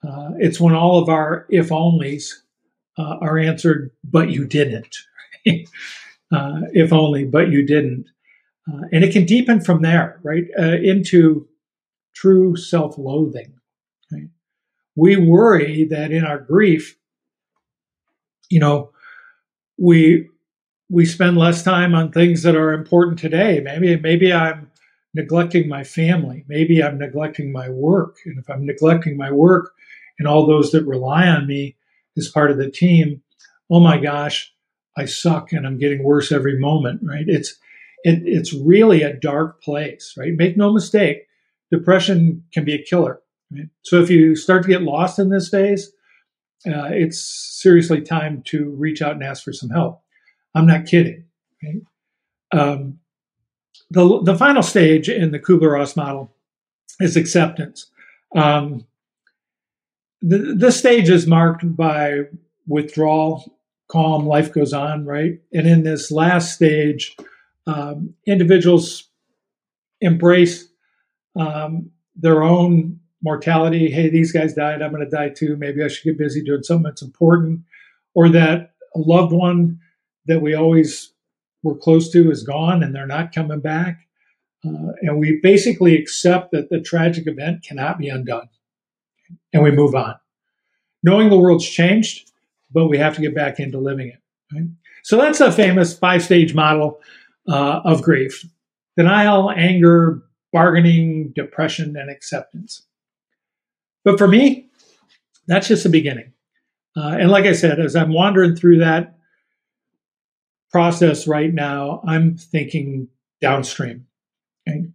Uh, 0.06 0.30
it's 0.38 0.60
when 0.60 0.76
all 0.76 1.02
of 1.02 1.08
our 1.08 1.46
if 1.48 1.70
onlys 1.70 2.41
uh, 2.98 3.16
are 3.20 3.38
answered, 3.38 3.90
but 4.04 4.30
you 4.30 4.46
didn't. 4.46 4.96
uh, 5.46 6.60
if 6.72 6.92
only, 6.92 7.24
but 7.24 7.48
you 7.50 7.64
didn't. 7.64 8.06
Uh, 8.70 8.82
and 8.92 9.02
it 9.04 9.12
can 9.12 9.24
deepen 9.24 9.60
from 9.60 9.82
there, 9.82 10.20
right, 10.22 10.44
uh, 10.58 10.76
into 10.76 11.48
true 12.14 12.56
self 12.56 12.96
loathing. 12.98 13.54
Right? 14.10 14.28
We 14.94 15.16
worry 15.16 15.84
that 15.84 16.12
in 16.12 16.24
our 16.24 16.38
grief, 16.38 16.96
you 18.50 18.60
know, 18.60 18.90
we 19.78 20.28
we 20.90 21.06
spend 21.06 21.38
less 21.38 21.62
time 21.62 21.94
on 21.94 22.12
things 22.12 22.42
that 22.42 22.54
are 22.54 22.72
important 22.72 23.18
today. 23.18 23.60
Maybe 23.64 23.96
maybe 23.96 24.32
I'm 24.32 24.70
neglecting 25.14 25.68
my 25.68 25.84
family. 25.84 26.44
Maybe 26.48 26.82
I'm 26.82 26.98
neglecting 26.98 27.52
my 27.52 27.68
work. 27.68 28.16
And 28.24 28.38
if 28.38 28.48
I'm 28.48 28.64
neglecting 28.64 29.16
my 29.16 29.30
work 29.30 29.72
and 30.18 30.28
all 30.28 30.46
those 30.46 30.70
that 30.72 30.84
rely 30.84 31.26
on 31.26 31.46
me 31.46 31.76
as 32.16 32.28
part 32.28 32.50
of 32.50 32.58
the 32.58 32.70
team, 32.70 33.22
oh 33.70 33.80
my 33.80 33.98
gosh, 33.98 34.52
I 34.96 35.06
suck 35.06 35.52
and 35.52 35.66
I'm 35.66 35.78
getting 35.78 36.02
worse 36.02 36.32
every 36.32 36.58
moment, 36.58 37.00
right? 37.02 37.24
It's 37.26 37.56
it, 38.04 38.22
it's 38.24 38.52
really 38.52 39.02
a 39.02 39.14
dark 39.14 39.62
place, 39.62 40.14
right? 40.16 40.32
Make 40.34 40.56
no 40.56 40.72
mistake, 40.72 41.28
depression 41.70 42.44
can 42.52 42.64
be 42.64 42.74
a 42.74 42.82
killer. 42.82 43.20
Right? 43.50 43.68
So 43.82 44.00
if 44.00 44.10
you 44.10 44.36
start 44.36 44.62
to 44.62 44.68
get 44.68 44.82
lost 44.82 45.18
in 45.18 45.30
this 45.30 45.48
phase, 45.48 45.92
uh, 46.66 46.90
it's 46.90 47.20
seriously 47.60 48.00
time 48.00 48.42
to 48.46 48.70
reach 48.70 49.02
out 49.02 49.12
and 49.12 49.22
ask 49.22 49.42
for 49.42 49.52
some 49.52 49.70
help. 49.70 50.02
I'm 50.54 50.66
not 50.66 50.86
kidding. 50.86 51.24
Right? 51.62 51.80
Um, 52.52 52.98
the, 53.90 54.22
the 54.22 54.36
final 54.36 54.62
stage 54.62 55.08
in 55.08 55.32
the 55.32 55.38
Kubler 55.38 55.72
Ross 55.72 55.96
model 55.96 56.34
is 57.00 57.16
acceptance. 57.16 57.90
Um, 58.34 58.86
the, 60.22 60.54
this 60.56 60.78
stage 60.78 61.10
is 61.10 61.26
marked 61.26 61.76
by 61.76 62.22
withdrawal, 62.66 63.44
calm, 63.88 64.26
life 64.26 64.52
goes 64.52 64.72
on, 64.72 65.04
right? 65.04 65.40
And 65.52 65.66
in 65.66 65.82
this 65.82 66.10
last 66.10 66.54
stage, 66.54 67.16
um, 67.66 68.14
individuals 68.26 69.08
embrace 70.00 70.68
um, 71.38 71.90
their 72.14 72.42
own 72.42 73.00
mortality. 73.22 73.90
Hey, 73.90 74.08
these 74.08 74.32
guys 74.32 74.54
died. 74.54 74.80
I'm 74.80 74.92
going 74.92 75.04
to 75.04 75.10
die 75.10 75.28
too. 75.30 75.56
Maybe 75.56 75.82
I 75.82 75.88
should 75.88 76.04
get 76.04 76.18
busy 76.18 76.42
doing 76.42 76.62
something 76.62 76.84
that's 76.84 77.02
important. 77.02 77.60
Or 78.14 78.28
that 78.28 78.72
a 78.94 78.98
loved 78.98 79.32
one 79.32 79.78
that 80.26 80.40
we 80.40 80.54
always 80.54 81.12
were 81.62 81.76
close 81.76 82.10
to 82.10 82.30
is 82.30 82.42
gone 82.42 82.82
and 82.82 82.94
they're 82.94 83.06
not 83.06 83.34
coming 83.34 83.60
back. 83.60 84.06
Uh, 84.64 84.92
and 85.02 85.18
we 85.18 85.40
basically 85.42 85.96
accept 85.96 86.52
that 86.52 86.70
the 86.70 86.80
tragic 86.80 87.26
event 87.26 87.64
cannot 87.64 87.98
be 87.98 88.08
undone. 88.08 88.48
And 89.52 89.62
we 89.62 89.70
move 89.70 89.94
on. 89.94 90.14
Knowing 91.02 91.30
the 91.30 91.38
world's 91.38 91.68
changed, 91.68 92.30
but 92.72 92.88
we 92.88 92.98
have 92.98 93.14
to 93.16 93.20
get 93.20 93.34
back 93.34 93.58
into 93.58 93.78
living 93.78 94.08
it. 94.08 94.20
Right? 94.52 94.68
So 95.02 95.16
that's 95.16 95.40
a 95.40 95.52
famous 95.52 95.96
five 95.98 96.22
stage 96.22 96.54
model 96.54 97.00
uh, 97.48 97.80
of 97.84 98.02
grief 98.02 98.44
denial, 98.96 99.50
anger, 99.50 100.22
bargaining, 100.52 101.32
depression, 101.34 101.96
and 101.96 102.10
acceptance. 102.10 102.82
But 104.04 104.18
for 104.18 104.28
me, 104.28 104.68
that's 105.46 105.68
just 105.68 105.84
the 105.84 105.88
beginning. 105.88 106.32
Uh, 106.96 107.16
and 107.18 107.30
like 107.30 107.46
I 107.46 107.52
said, 107.52 107.80
as 107.80 107.96
I'm 107.96 108.12
wandering 108.12 108.54
through 108.54 108.78
that 108.78 109.16
process 110.70 111.26
right 111.26 111.52
now, 111.52 112.02
I'm 112.06 112.36
thinking 112.36 113.08
downstream. 113.40 114.06
Okay? 114.68 114.88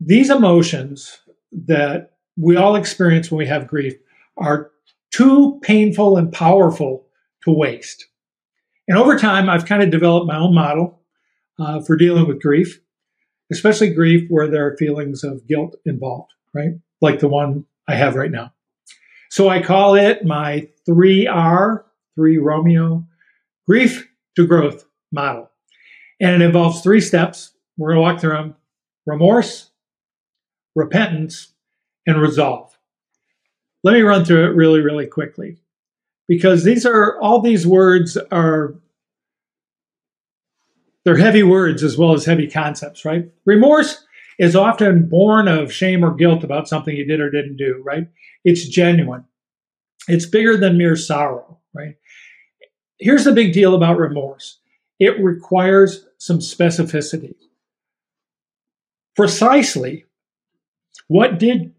These 0.00 0.30
emotions 0.30 1.18
that 1.52 2.12
we 2.36 2.56
all 2.56 2.76
experience 2.76 3.30
when 3.30 3.38
we 3.38 3.46
have 3.46 3.66
grief 3.66 3.94
are 4.36 4.70
too 5.10 5.58
painful 5.62 6.16
and 6.16 6.32
powerful 6.32 7.06
to 7.44 7.50
waste. 7.50 8.06
And 8.88 8.98
over 8.98 9.18
time, 9.18 9.48
I've 9.48 9.64
kind 9.64 9.82
of 9.82 9.90
developed 9.90 10.26
my 10.26 10.36
own 10.36 10.54
model 10.54 11.00
uh, 11.58 11.80
for 11.80 11.96
dealing 11.96 12.26
with 12.26 12.42
grief, 12.42 12.80
especially 13.50 13.90
grief 13.90 14.28
where 14.28 14.48
there 14.48 14.66
are 14.66 14.76
feelings 14.76 15.24
of 15.24 15.46
guilt 15.46 15.76
involved, 15.84 16.32
right? 16.54 16.72
Like 17.00 17.20
the 17.20 17.28
one 17.28 17.64
I 17.88 17.94
have 17.94 18.14
right 18.14 18.30
now. 18.30 18.52
So 19.30 19.48
I 19.48 19.62
call 19.62 19.94
it 19.94 20.24
my 20.24 20.68
3R, 20.88 21.82
3 22.14 22.38
Romeo, 22.38 23.04
grief 23.66 24.08
to 24.36 24.46
growth 24.46 24.84
model. 25.10 25.50
And 26.20 26.40
it 26.40 26.44
involves 26.44 26.80
three 26.80 27.00
steps. 27.00 27.52
We're 27.76 27.92
going 27.92 27.96
to 27.96 28.02
walk 28.02 28.20
through 28.20 28.36
them 28.36 28.56
remorse, 29.06 29.70
repentance, 30.74 31.52
and 32.06 32.20
resolve. 32.20 32.76
Let 33.82 33.94
me 33.94 34.00
run 34.00 34.24
through 34.24 34.46
it 34.46 34.56
really, 34.56 34.80
really 34.80 35.06
quickly 35.06 35.58
because 36.28 36.64
these 36.64 36.84
are 36.84 37.20
all 37.20 37.40
these 37.40 37.66
words 37.66 38.16
are 38.30 38.74
they're 41.04 41.16
heavy 41.16 41.44
words 41.44 41.84
as 41.84 41.96
well 41.96 42.12
as 42.12 42.24
heavy 42.24 42.48
concepts, 42.48 43.04
right? 43.04 43.30
Remorse 43.44 44.04
is 44.40 44.56
often 44.56 45.08
born 45.08 45.46
of 45.46 45.72
shame 45.72 46.04
or 46.04 46.12
guilt 46.12 46.42
about 46.42 46.68
something 46.68 46.96
you 46.96 47.06
did 47.06 47.20
or 47.20 47.30
didn't 47.30 47.56
do, 47.56 47.80
right? 47.84 48.08
It's 48.44 48.66
genuine. 48.66 49.24
It's 50.08 50.26
bigger 50.26 50.56
than 50.56 50.78
mere 50.78 50.96
sorrow, 50.96 51.58
right? 51.72 51.94
Here's 52.98 53.24
the 53.24 53.32
big 53.32 53.52
deal 53.52 53.74
about 53.74 53.98
remorse. 53.98 54.58
It 54.98 55.22
requires 55.22 56.06
some 56.18 56.38
specificity. 56.38 57.36
Precisely 59.14 60.04
what 61.08 61.38
did 61.38 61.72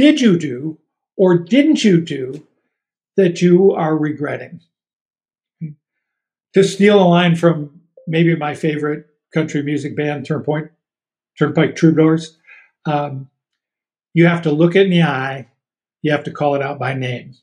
did 0.00 0.18
you 0.18 0.38
do 0.38 0.78
or 1.18 1.36
didn't 1.36 1.84
you 1.84 2.00
do 2.00 2.46
that 3.18 3.42
you 3.42 3.72
are 3.72 3.94
regretting? 3.98 4.62
To 6.54 6.64
steal 6.64 7.02
a 7.02 7.04
line 7.04 7.36
from 7.36 7.82
maybe 8.06 8.34
my 8.34 8.54
favorite 8.54 9.04
country 9.34 9.62
music 9.62 9.94
band, 9.94 10.26
Turnpoint, 10.26 10.70
Turnpike 11.38 11.76
Troubadours, 11.76 12.38
um, 12.86 13.28
you 14.14 14.26
have 14.26 14.40
to 14.42 14.50
look 14.50 14.74
it 14.74 14.86
in 14.86 14.90
the 14.90 15.02
eye, 15.02 15.48
you 16.00 16.12
have 16.12 16.24
to 16.24 16.32
call 16.32 16.54
it 16.54 16.62
out 16.62 16.78
by 16.78 16.94
name. 16.94 17.34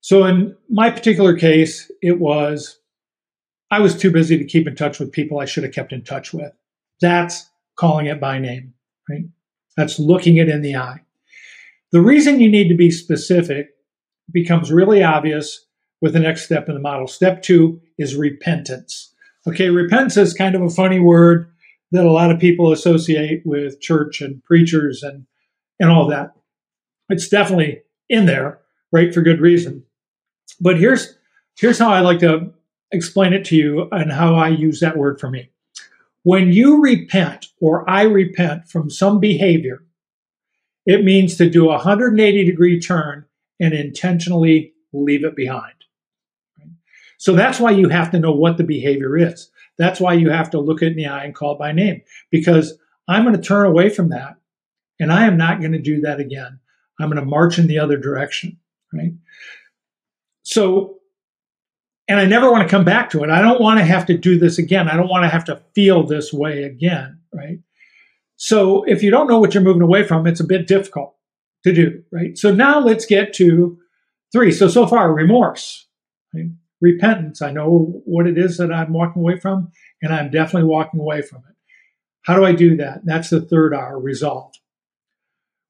So 0.00 0.24
in 0.24 0.56
my 0.70 0.88
particular 0.88 1.36
case, 1.36 1.90
it 2.00 2.18
was 2.18 2.78
I 3.70 3.80
was 3.80 3.94
too 3.94 4.10
busy 4.10 4.38
to 4.38 4.44
keep 4.44 4.66
in 4.66 4.74
touch 4.74 4.98
with 4.98 5.12
people 5.12 5.38
I 5.38 5.44
should 5.44 5.64
have 5.64 5.74
kept 5.74 5.92
in 5.92 6.02
touch 6.02 6.32
with. 6.32 6.52
That's 7.02 7.50
calling 7.76 8.06
it 8.06 8.18
by 8.18 8.38
name, 8.38 8.72
right? 9.06 9.26
That's 9.80 9.98
looking 9.98 10.36
it 10.36 10.50
in 10.50 10.60
the 10.60 10.76
eye. 10.76 11.00
The 11.90 12.02
reason 12.02 12.38
you 12.38 12.50
need 12.50 12.68
to 12.68 12.74
be 12.74 12.90
specific 12.90 13.68
becomes 14.30 14.70
really 14.70 15.02
obvious 15.02 15.64
with 16.02 16.12
the 16.12 16.20
next 16.20 16.44
step 16.44 16.68
in 16.68 16.74
the 16.74 16.82
model. 16.82 17.06
Step 17.06 17.40
two 17.40 17.80
is 17.96 18.14
repentance. 18.14 19.14
Okay, 19.48 19.70
repentance 19.70 20.18
is 20.18 20.34
kind 20.34 20.54
of 20.54 20.60
a 20.60 20.68
funny 20.68 21.00
word 21.00 21.50
that 21.92 22.04
a 22.04 22.12
lot 22.12 22.30
of 22.30 22.38
people 22.38 22.72
associate 22.72 23.40
with 23.46 23.80
church 23.80 24.20
and 24.20 24.44
preachers 24.44 25.02
and, 25.02 25.24
and 25.80 25.90
all 25.90 26.06
that. 26.08 26.32
It's 27.08 27.30
definitely 27.30 27.80
in 28.10 28.26
there, 28.26 28.60
right, 28.92 29.14
for 29.14 29.22
good 29.22 29.40
reason. 29.40 29.82
But 30.60 30.78
here's 30.78 31.16
here's 31.58 31.78
how 31.78 31.90
I 31.90 32.00
like 32.00 32.18
to 32.18 32.52
explain 32.92 33.32
it 33.32 33.46
to 33.46 33.56
you 33.56 33.88
and 33.92 34.12
how 34.12 34.34
I 34.34 34.48
use 34.48 34.80
that 34.80 34.98
word 34.98 35.18
for 35.18 35.30
me. 35.30 35.48
When 36.22 36.52
you 36.52 36.82
repent 36.82 37.46
or 37.60 37.88
I 37.88 38.02
repent 38.02 38.68
from 38.68 38.90
some 38.90 39.20
behavior, 39.20 39.84
it 40.86 41.04
means 41.04 41.36
to 41.36 41.48
do 41.48 41.66
a 41.66 41.74
180 41.74 42.44
degree 42.44 42.80
turn 42.80 43.26
and 43.58 43.74
intentionally 43.74 44.74
leave 44.92 45.24
it 45.24 45.36
behind. 45.36 45.74
So 47.18 47.34
that's 47.34 47.60
why 47.60 47.72
you 47.72 47.88
have 47.90 48.10
to 48.12 48.18
know 48.18 48.32
what 48.32 48.56
the 48.56 48.64
behavior 48.64 49.16
is. 49.16 49.50
That's 49.78 50.00
why 50.00 50.14
you 50.14 50.30
have 50.30 50.50
to 50.50 50.60
look 50.60 50.82
it 50.82 50.92
in 50.92 50.96
the 50.96 51.06
eye 51.06 51.24
and 51.24 51.34
call 51.34 51.54
it 51.54 51.58
by 51.58 51.72
name 51.72 52.02
because 52.30 52.78
I'm 53.08 53.24
going 53.24 53.36
to 53.36 53.42
turn 53.42 53.66
away 53.66 53.90
from 53.90 54.10
that 54.10 54.36
and 54.98 55.12
I 55.12 55.26
am 55.26 55.36
not 55.36 55.60
going 55.60 55.72
to 55.72 55.78
do 55.78 56.00
that 56.02 56.20
again. 56.20 56.60
I'm 56.98 57.10
going 57.10 57.22
to 57.22 57.28
march 57.28 57.58
in 57.58 57.66
the 57.66 57.78
other 57.78 57.96
direction, 57.96 58.58
right? 58.92 59.12
So 60.42 60.99
and 62.10 62.18
I 62.18 62.24
never 62.24 62.50
want 62.50 62.68
to 62.68 62.68
come 62.68 62.84
back 62.84 63.08
to 63.10 63.22
it. 63.22 63.30
I 63.30 63.40
don't 63.40 63.60
want 63.60 63.78
to 63.78 63.84
have 63.84 64.04
to 64.06 64.18
do 64.18 64.36
this 64.36 64.58
again. 64.58 64.88
I 64.88 64.96
don't 64.96 65.08
want 65.08 65.22
to 65.22 65.28
have 65.28 65.44
to 65.44 65.62
feel 65.76 66.04
this 66.04 66.32
way 66.32 66.64
again, 66.64 67.20
right? 67.32 67.60
So 68.34 68.82
if 68.82 69.04
you 69.04 69.12
don't 69.12 69.28
know 69.28 69.38
what 69.38 69.54
you're 69.54 69.62
moving 69.62 69.80
away 69.80 70.02
from, 70.02 70.26
it's 70.26 70.40
a 70.40 70.44
bit 70.44 70.66
difficult 70.66 71.14
to 71.62 71.72
do, 71.72 72.02
right? 72.10 72.36
So 72.36 72.52
now 72.52 72.80
let's 72.80 73.06
get 73.06 73.32
to 73.34 73.78
three. 74.32 74.50
So 74.50 74.66
so 74.66 74.88
far, 74.88 75.14
remorse, 75.14 75.86
right? 76.34 76.46
repentance. 76.80 77.42
I 77.42 77.52
know 77.52 78.02
what 78.04 78.26
it 78.26 78.36
is 78.36 78.56
that 78.56 78.72
I'm 78.72 78.92
walking 78.92 79.22
away 79.22 79.38
from, 79.38 79.70
and 80.02 80.12
I'm 80.12 80.32
definitely 80.32 80.68
walking 80.68 80.98
away 80.98 81.22
from 81.22 81.44
it. 81.48 81.54
How 82.22 82.34
do 82.34 82.44
I 82.44 82.52
do 82.52 82.76
that? 82.78 83.02
That's 83.04 83.30
the 83.30 83.40
third 83.40 83.72
R, 83.72 84.00
resolve. 84.00 84.52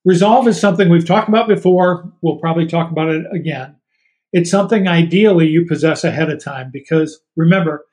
Resolve 0.06 0.48
is 0.48 0.58
something 0.58 0.88
we've 0.88 1.06
talked 1.06 1.28
about 1.28 1.48
before. 1.48 2.10
We'll 2.22 2.38
probably 2.38 2.66
talk 2.66 2.90
about 2.90 3.10
it 3.10 3.26
again. 3.30 3.76
It's 4.32 4.50
something 4.50 4.86
ideally 4.86 5.48
you 5.48 5.66
possess 5.66 6.04
ahead 6.04 6.30
of 6.30 6.42
time 6.42 6.70
because 6.72 7.20
remember, 7.36 7.84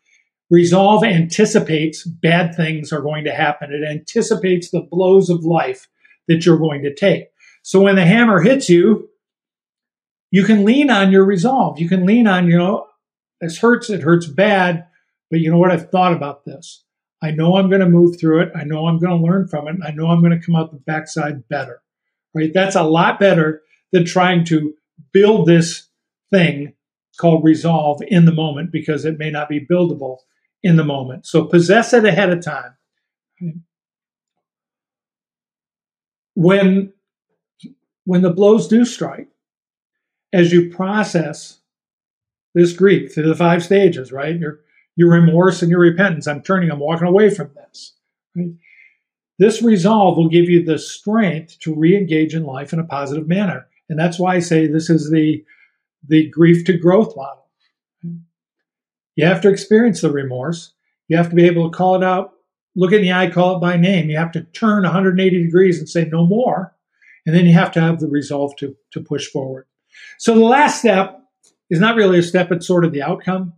resolve 0.50 1.04
anticipates 1.04 2.06
bad 2.06 2.56
things 2.56 2.93
are 2.93 3.02
going 3.02 3.26
to 3.26 3.34
happen. 3.34 3.73
It 3.73 3.89
anticipates 3.89 4.69
the 4.69 4.82
blows 4.82 5.30
of 5.30 5.43
life 5.43 5.88
that 6.28 6.45
you're 6.45 6.60
going 6.60 6.84
to 6.84 6.93
take. 6.93 7.26
So 7.63 7.82
when 7.82 7.95
the 7.95 8.06
hammer 8.06 8.41
hits 8.41 8.69
you, 8.69 9.10
you 10.32 10.43
can 10.43 10.65
lean 10.65 10.89
on 10.89 11.12
your 11.12 11.26
resolve. 11.26 11.80
You 11.80 11.89
can 11.89 12.06
lean 12.06 12.28
on, 12.28 12.47
you 12.47 12.58
know, 12.58 12.88
this 13.41 13.60
hurts, 13.60 13.89
it 13.89 14.02
hurts 14.02 14.28
bad, 14.28 14.88
but 15.30 15.39
you 15.39 15.52
know 15.52 15.58
what? 15.58 15.71
I've 15.71 15.89
thought 15.89 16.13
about 16.13 16.45
this. 16.45 16.84
I 17.21 17.32
know 17.32 17.58
I'm 17.58 17.69
going 17.69 17.82
to 17.82 17.89
move 17.89 18.19
through 18.19 18.41
it. 18.41 18.52
I 18.56 18.63
know 18.63 18.88
I'm 18.88 19.00
going 19.00 19.17
to 19.17 19.26
learn 19.26 19.47
from 19.47 19.67
it. 19.67 19.78
I 19.86 19.91
know 19.91 20.08
I'm 20.08 20.21
going 20.21 20.39
to 20.39 20.45
come 20.45 20.56
out 20.56 20.71
the 20.71 20.78
backside 20.78 21.47
better. 21.50 21.82
Right? 22.34 22.52
That's 22.54 22.76
a 22.76 22.84
lot 22.84 23.19
better 23.19 23.62
than 23.91 24.06
trying 24.06 24.45
to 24.45 24.73
build 25.12 25.47
this 25.47 25.87
thing 26.32 26.74
called 27.20 27.44
resolve 27.44 28.02
in 28.08 28.26
the 28.26 28.34
moment 28.34 28.72
because 28.72 29.06
it 29.06 29.18
may 29.18 29.32
not 29.32 29.50
be 29.50 29.66
buildable 29.66 30.18
in 30.63 30.76
the 30.76 30.84
moment. 30.84 31.26
So 31.26 31.46
possess 31.46 31.94
it 31.94 32.06
ahead 32.06 32.32
of 32.32 32.44
time. 32.44 32.76
When 36.36 36.94
when 38.06 38.22
the 38.22 38.30
blows 38.30 38.68
do 38.68 38.86
strike, 38.86 39.28
as 40.32 40.52
you 40.52 40.70
process 40.70 41.60
this 42.54 42.74
grief 42.74 43.13
through 43.13 43.28
the 43.28 43.36
five 43.36 43.63
stages, 43.63 44.12
right? 44.12 44.38
Your 44.38 44.62
your 44.96 45.12
remorse 45.12 45.62
and 45.62 45.70
your 45.70 45.80
repentance. 45.80 46.28
I'm 46.28 46.42
turning, 46.42 46.72
I'm 46.72 46.80
walking 46.80 47.08
away 47.08 47.30
from 47.30 47.52
this. 47.54 47.94
This 49.40 49.62
resolve 49.62 50.18
will 50.18 50.30
give 50.30 50.50
you 50.50 50.63
the 50.63 50.80
strength 50.80 51.60
to 51.60 51.76
re-engage 51.76 52.34
in 52.34 52.44
life 52.44 52.74
in 52.74 52.80
a 52.80 52.84
positive 52.84 53.28
manner. 53.28 53.68
And 53.90 54.00
that's 54.00 54.20
why 54.20 54.36
I 54.36 54.40
say 54.40 54.66
this 54.66 54.90
is 54.90 55.12
the 55.12 55.44
the 56.08 56.30
grief 56.30 56.65
to 56.65 56.78
growth 56.78 57.15
model. 57.15 57.48
You 59.15 59.26
have 59.26 59.41
to 59.41 59.50
experience 59.50 60.02
the 60.02 60.12
remorse. 60.12 60.74
You 61.08 61.17
have 61.17 61.30
to 61.30 61.36
be 61.36 61.46
able 61.46 61.70
to 61.70 61.76
call 61.76 61.96
it 61.96 62.04
out, 62.04 62.34
look 62.76 62.91
in 62.91 63.02
the 63.02 63.12
eye, 63.12 63.30
call 63.30 63.58
it 63.58 63.60
by 63.60 63.76
name. 63.78 64.10
You 64.10 64.17
have 64.17 64.32
to 64.34 64.43
turn 64.43 64.84
180 64.84 65.43
degrees 65.43 65.80
and 65.80 65.89
say 65.89 66.06
no 66.06 66.26
more. 66.26 66.76
And 67.26 67.36
then 67.36 67.46
you 67.46 67.54
have 67.54 67.72
to 67.74 67.82
have 67.82 68.00
the 68.00 68.08
resolve 68.08 68.56
to, 68.58 68.76
to 68.91 69.02
push 69.02 69.28
forward. 69.28 69.65
So 70.20 70.34
the 70.34 70.46
last 70.46 70.80
step 70.80 71.20
is 71.70 71.80
not 71.80 71.96
really 71.96 72.20
a 72.20 72.24
step, 72.24 72.52
it's 72.52 72.67
sort 72.67 72.86
of 72.86 72.93
the 72.93 73.02
outcome. 73.02 73.54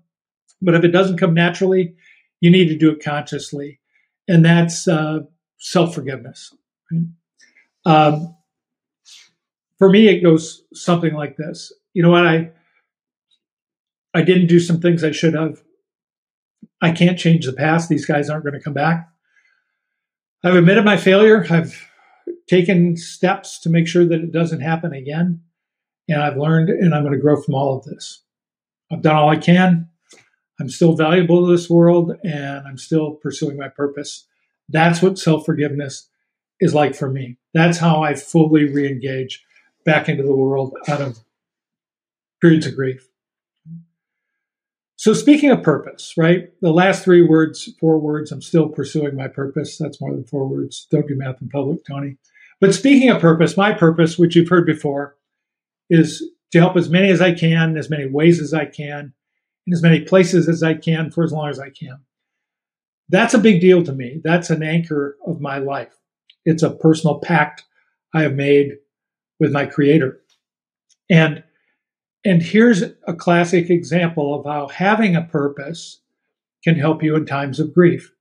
But 0.62 0.76
if 0.76 0.84
it 0.84 0.90
doesn't 0.90 1.18
come 1.18 1.34
naturally, 1.34 1.96
you 2.40 2.50
need 2.50 2.70
to 2.70 2.78
do 2.78 2.90
it 2.90 3.04
consciously. 3.04 3.80
And 4.28 4.44
that's 4.44 4.88
uh, 4.88 5.20
self 5.58 5.94
forgiveness. 5.94 6.54
Right? 6.92 7.04
Um, 7.86 8.36
for 9.78 9.90
me, 9.90 10.08
it 10.08 10.22
goes 10.22 10.64
something 10.74 11.14
like 11.14 11.38
this 11.38 11.72
you 11.94 12.04
know 12.04 12.10
what 12.10 12.28
I 12.28 12.52
I 14.14 14.22
didn't 14.22 14.48
do 14.48 14.60
some 14.60 14.82
things 14.82 15.04
I 15.04 15.12
should 15.12 15.34
have. 15.34 15.62
I 16.82 16.92
can't 16.92 17.20
change 17.20 17.46
the 17.46 17.54
past. 17.54 17.90
These 17.90 18.06
guys 18.06 18.30
aren't 18.30 18.44
going 18.44 18.58
to 18.58 18.64
come 18.64 18.74
back. 18.74 19.10
I've 20.44 20.56
admitted 20.56 20.86
my 20.86 20.98
failure. 20.98 21.46
I've 21.50 21.88
taken 22.48 22.98
steps 22.98 23.60
to 23.62 23.70
make 23.70 23.88
sure 23.88 24.06
that 24.06 24.22
it 24.22 24.32
doesn't 24.32 24.62
happen 24.62 24.94
again. 24.94 25.42
And 26.08 26.22
I've 26.22 26.38
learned 26.38 26.70
and 26.70 26.96
I'm 26.96 27.04
going 27.04 27.14
to 27.14 27.20
grow 27.20 27.40
from 27.40 27.54
all 27.54 27.78
of 27.78 27.86
this. 27.86 28.24
I've 28.92 29.02
done 29.02 29.16
all 29.16 29.30
I 29.30 29.38
can. 29.38 29.90
I'm 30.60 30.70
still 30.70 30.94
valuable 30.96 31.46
to 31.46 31.52
this 31.52 31.70
world 31.70 32.14
and 32.24 32.68
I'm 32.68 32.78
still 32.78 33.12
pursuing 33.12 33.58
my 33.58 33.70
purpose. 33.70 34.26
That's 34.68 35.02
what 35.02 35.20
self 35.20 35.46
forgiveness 35.46 36.10
is 36.60 36.74
like 36.74 36.96
for 36.96 37.10
me. 37.10 37.38
That's 37.54 37.78
how 37.78 38.02
I 38.02 38.16
fully 38.16 38.66
re 38.66 38.88
engage 38.88 39.46
back 39.86 40.10
into 40.10 40.24
the 40.24 40.36
world 40.36 40.76
out 40.88 41.02
of 41.02 41.20
periods 42.42 42.68
of 42.68 42.76
grief. 42.76 43.08
So, 44.96 45.14
speaking 45.14 45.50
of 45.50 45.64
purpose, 45.64 46.14
right? 46.18 46.50
The 46.62 46.74
last 46.74 47.06
three 47.06 47.22
words, 47.22 47.70
four 47.80 48.00
words, 48.00 48.34
I'm 48.34 48.42
still 48.42 48.68
pursuing 48.68 49.16
my 49.16 49.30
purpose. 49.30 49.78
That's 49.78 50.02
more 50.02 50.12
than 50.12 50.26
four 50.26 50.46
words. 50.48 50.88
Don't 50.92 51.08
do 51.08 51.16
math 51.16 51.42
in 51.42 51.48
public, 51.48 51.86
Tony. 51.86 52.18
But 52.60 52.76
speaking 52.76 53.10
of 53.10 53.22
purpose, 53.22 53.56
my 53.56 53.72
purpose, 53.74 54.20
which 54.20 54.36
you've 54.36 54.50
heard 54.50 54.66
before, 54.66 55.16
is 55.90 56.22
to 56.52 56.60
help 56.60 56.76
as 56.76 56.90
many 56.90 57.10
as 57.12 57.22
I 57.22 57.34
can, 57.34 57.78
as 57.78 57.90
many 57.90 58.08
ways 58.08 58.42
as 58.42 58.54
I 58.54 58.66
can, 58.66 59.14
in 59.66 59.74
as 59.74 59.82
many 59.82 60.02
places 60.02 60.50
as 60.50 60.64
I 60.64 60.74
can 60.74 61.12
for 61.12 61.24
as 61.24 61.32
long 61.32 61.50
as 61.50 61.60
I 61.60 61.70
can. 61.70 62.00
That's 63.08 63.34
a 63.34 63.40
big 63.40 63.62
deal 63.62 63.84
to 63.84 63.94
me. 63.94 64.20
That's 64.24 64.50
an 64.50 64.64
anchor 64.64 65.18
of 65.26 65.40
my 65.40 65.60
life. 65.60 65.96
It's 66.46 66.64
a 66.64 66.72
personal 66.72 67.20
pact 67.20 67.64
I 68.14 68.24
have 68.24 68.34
made 68.34 68.78
with 69.40 69.52
my 69.52 69.66
creator. 69.66 70.22
And 71.10 71.44
and 72.26 72.42
here's 72.42 72.84
a 73.08 73.14
classic 73.14 73.70
example 73.70 74.36
of 74.36 74.46
how 74.46 74.68
having 74.68 75.16
a 75.16 75.24
purpose 75.24 76.02
can 76.64 76.76
help 76.76 77.02
you 77.02 77.16
in 77.16 77.26
times 77.26 77.60
of 77.60 77.74
grief. 77.74 78.12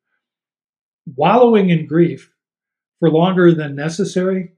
Wallowing 1.17 1.71
in 1.71 1.87
grief 1.87 2.33
for 3.01 3.11
longer 3.11 3.53
than 3.55 3.75
necessary, 3.75 4.53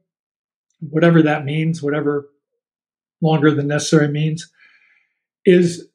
whatever 0.81 1.23
that 1.23 1.45
means, 1.45 1.83
whatever 1.83 2.31
longer 3.21 3.55
than 3.55 3.69
necessary 3.69 4.09
means, 4.09 4.51
is 5.47 5.89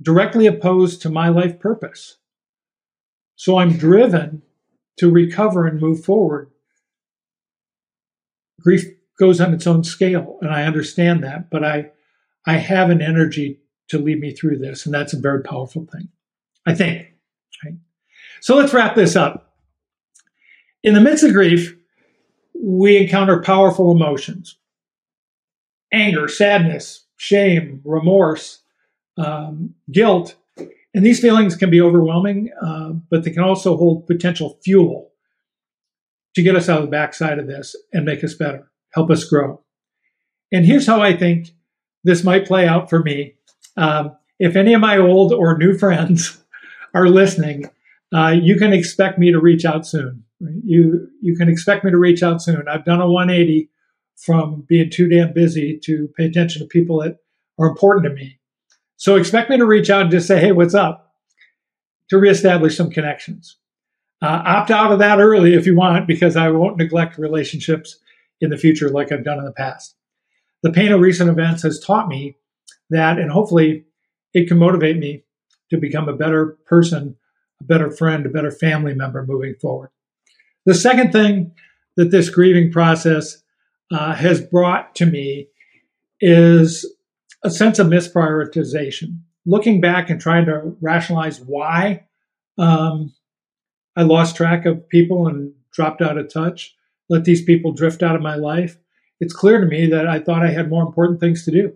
directly 0.00 0.46
opposed 0.46 1.00
to 1.02 1.10
my 1.10 1.28
life 1.28 1.58
purpose. 1.58 2.18
So 3.36 3.58
I'm 3.58 3.76
driven 3.76 4.42
to 4.98 5.10
recover 5.10 5.66
and 5.66 5.80
move 5.80 6.04
forward. 6.04 6.50
Grief 8.60 8.84
goes 9.18 9.40
on 9.40 9.54
its 9.54 9.66
own 9.66 9.84
scale, 9.84 10.38
and 10.40 10.50
I 10.50 10.64
understand 10.64 11.24
that, 11.24 11.50
but 11.50 11.64
I, 11.64 11.90
I 12.46 12.56
have 12.56 12.90
an 12.90 13.02
energy 13.02 13.60
to 13.88 13.98
lead 13.98 14.20
me 14.20 14.32
through 14.32 14.58
this, 14.58 14.84
and 14.86 14.94
that's 14.94 15.12
a 15.12 15.18
very 15.18 15.42
powerful 15.42 15.86
thing. 15.92 16.08
I 16.66 16.74
think. 16.74 17.08
Right? 17.64 17.74
So 18.40 18.56
let's 18.56 18.72
wrap 18.72 18.94
this 18.94 19.16
up. 19.16 19.54
In 20.82 20.94
the 20.94 21.00
midst 21.00 21.24
of 21.24 21.32
grief, 21.32 21.76
we 22.54 22.96
encounter 22.96 23.42
powerful 23.42 23.90
emotions 23.90 24.56
anger, 25.92 26.26
sadness, 26.26 27.04
shame, 27.18 27.82
remorse, 27.84 28.60
um, 29.18 29.74
guilt. 29.90 30.36
And 30.94 31.04
these 31.04 31.20
feelings 31.20 31.54
can 31.54 31.68
be 31.68 31.82
overwhelming, 31.82 32.50
uh, 32.62 32.92
but 33.10 33.24
they 33.24 33.30
can 33.30 33.42
also 33.42 33.76
hold 33.76 34.06
potential 34.06 34.58
fuel 34.64 35.10
to 36.34 36.42
get 36.42 36.56
us 36.56 36.70
out 36.70 36.78
of 36.78 36.84
the 36.84 36.90
backside 36.90 37.38
of 37.38 37.46
this 37.46 37.76
and 37.92 38.06
make 38.06 38.24
us 38.24 38.34
better, 38.34 38.70
help 38.94 39.10
us 39.10 39.24
grow. 39.24 39.60
And 40.50 40.64
here's 40.64 40.86
how 40.86 41.02
I 41.02 41.14
think 41.14 41.50
this 42.04 42.24
might 42.24 42.46
play 42.46 42.66
out 42.66 42.90
for 42.90 43.02
me. 43.02 43.34
Um, 43.76 44.16
if 44.38 44.56
any 44.56 44.74
of 44.74 44.80
my 44.80 44.98
old 44.98 45.32
or 45.32 45.56
new 45.56 45.76
friends 45.78 46.42
are 46.94 47.08
listening, 47.08 47.70
uh, 48.14 48.34
you 48.40 48.56
can 48.56 48.72
expect 48.72 49.18
me 49.18 49.32
to 49.32 49.40
reach 49.40 49.64
out 49.64 49.86
soon. 49.86 50.24
You 50.64 51.08
you 51.20 51.36
can 51.36 51.48
expect 51.48 51.84
me 51.84 51.90
to 51.90 51.98
reach 51.98 52.22
out 52.22 52.42
soon. 52.42 52.64
I've 52.68 52.84
done 52.84 53.00
a 53.00 53.10
180 53.10 53.70
from 54.16 54.64
being 54.68 54.90
too 54.90 55.08
damn 55.08 55.32
busy 55.32 55.78
to 55.84 56.08
pay 56.16 56.26
attention 56.26 56.62
to 56.62 56.68
people 56.68 57.00
that 57.00 57.18
are 57.58 57.66
important 57.66 58.06
to 58.06 58.12
me. 58.12 58.38
So 58.96 59.16
expect 59.16 59.50
me 59.50 59.56
to 59.56 59.66
reach 59.66 59.88
out 59.88 60.02
and 60.02 60.10
just 60.10 60.26
say, 60.26 60.40
"Hey, 60.40 60.52
what's 60.52 60.74
up?" 60.74 61.12
to 62.12 62.18
reestablish 62.18 62.76
some 62.76 62.90
connections. 62.90 63.56
Uh, 64.20 64.42
opt 64.44 64.70
out 64.70 64.92
of 64.92 64.98
that 64.98 65.18
early 65.18 65.54
if 65.54 65.66
you 65.66 65.74
want, 65.74 66.06
because 66.06 66.36
I 66.36 66.50
won't 66.50 66.76
neglect 66.76 67.16
relationships 67.16 67.98
in 68.42 68.50
the 68.50 68.58
future 68.58 68.90
like 68.90 69.10
I've 69.10 69.24
done 69.24 69.38
in 69.38 69.46
the 69.46 69.52
past. 69.52 69.96
The 70.62 70.72
pain 70.72 70.92
of 70.92 71.00
recent 71.00 71.30
events 71.30 71.62
has 71.62 71.80
taught 71.80 72.08
me 72.08 72.36
that, 72.90 73.18
and 73.18 73.30
hopefully, 73.30 73.84
it 74.32 74.48
can 74.48 74.58
motivate 74.58 74.98
me 74.98 75.24
to 75.70 75.76
become 75.76 76.08
a 76.08 76.16
better 76.16 76.58
person, 76.66 77.16
a 77.60 77.64
better 77.64 77.90
friend, 77.90 78.26
a 78.26 78.30
better 78.30 78.50
family 78.50 78.94
member 78.94 79.24
moving 79.26 79.54
forward. 79.60 79.90
The 80.64 80.74
second 80.74 81.12
thing 81.12 81.52
that 81.96 82.10
this 82.10 82.30
grieving 82.30 82.70
process 82.70 83.42
uh, 83.90 84.14
has 84.14 84.40
brought 84.40 84.94
to 84.96 85.06
me 85.06 85.48
is 86.20 86.86
a 87.42 87.50
sense 87.50 87.78
of 87.78 87.88
misprioritization. 87.88 89.20
Looking 89.44 89.80
back 89.80 90.08
and 90.08 90.20
trying 90.20 90.46
to 90.46 90.76
rationalize 90.80 91.40
why 91.40 92.04
um, 92.58 93.12
I 93.96 94.02
lost 94.02 94.36
track 94.36 94.64
of 94.66 94.88
people 94.88 95.26
and 95.26 95.52
dropped 95.72 96.00
out 96.00 96.16
of 96.16 96.32
touch, 96.32 96.76
let 97.08 97.24
these 97.24 97.42
people 97.42 97.72
drift 97.72 98.02
out 98.02 98.14
of 98.14 98.22
my 98.22 98.36
life, 98.36 98.78
it's 99.22 99.32
clear 99.32 99.60
to 99.60 99.66
me 99.66 99.86
that 99.86 100.08
I 100.08 100.18
thought 100.18 100.44
I 100.44 100.50
had 100.50 100.68
more 100.68 100.82
important 100.82 101.20
things 101.20 101.44
to 101.44 101.52
do. 101.52 101.72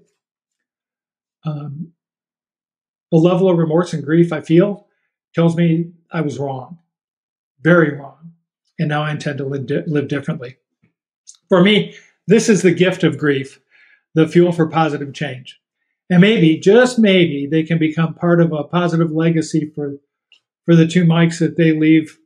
Um, 1.45 1.93
the 3.13 3.19
level 3.19 3.49
of 3.49 3.57
remorse 3.57 3.93
and 3.93 4.05
grief 4.05 4.33
I 4.33 4.41
feel 4.41 4.89
tells 5.33 5.55
me 5.57 5.93
I 6.11 6.23
was 6.23 6.41
wrong, 6.41 6.81
very 7.61 7.97
wrong. 7.97 8.33
And 8.81 8.89
now 8.89 9.05
I 9.05 9.13
intend 9.13 9.39
to 9.39 9.45
live, 9.45 9.67
di- 9.67 9.85
live 9.87 10.09
differently. 10.09 10.57
For 11.49 11.63
me, 11.63 11.95
this 12.27 12.49
is 12.49 12.63
the 12.63 12.75
gift 12.75 13.05
of 13.05 13.17
grief, 13.17 13.61
the 14.17 14.27
fuel 14.27 14.51
for 14.51 14.67
positive 14.67 15.15
change. 15.15 15.61
And 16.11 16.21
maybe, 16.21 16.59
just 16.59 16.99
maybe, 16.99 17.47
they 17.47 17.63
can 17.63 17.79
become 17.79 18.15
part 18.15 18.41
of 18.41 18.53
a 18.53 18.65
positive 18.65 19.13
legacy 19.13 19.71
for, 19.73 19.99
for 20.65 20.75
the 20.75 20.89
two 20.89 21.05
Mikes 21.05 21.39
that 21.39 21.57
they 21.57 21.71
leave 21.71 22.19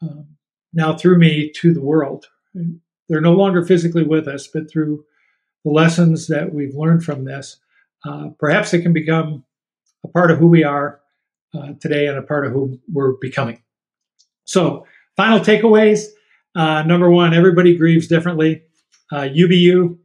um, 0.00 0.38
now 0.72 0.96
through 0.96 1.18
me 1.18 1.52
to 1.56 1.74
the 1.74 1.82
world. 1.82 2.28
They're 3.08 3.20
no 3.20 3.32
longer 3.32 3.64
physically 3.64 4.02
with 4.02 4.28
us, 4.28 4.46
but 4.46 4.70
through 4.70 5.04
the 5.64 5.70
lessons 5.70 6.26
that 6.28 6.52
we've 6.52 6.74
learned 6.74 7.04
from 7.04 7.24
this, 7.24 7.56
uh, 8.04 8.28
perhaps 8.38 8.72
it 8.74 8.82
can 8.82 8.92
become 8.92 9.44
a 10.04 10.08
part 10.08 10.30
of 10.30 10.38
who 10.38 10.48
we 10.48 10.64
are 10.64 11.00
uh, 11.54 11.72
today 11.80 12.06
and 12.06 12.18
a 12.18 12.22
part 12.22 12.46
of 12.46 12.52
who 12.52 12.78
we're 12.92 13.12
becoming. 13.20 13.62
So, 14.44 14.86
final 15.16 15.40
takeaways. 15.40 16.06
Uh, 16.54 16.82
number 16.82 17.10
one, 17.10 17.34
everybody 17.34 17.76
grieves 17.76 18.08
differently. 18.08 18.62
Uh, 19.12 19.28
you 19.30 19.48
be 19.48 19.56
you. 19.56 19.98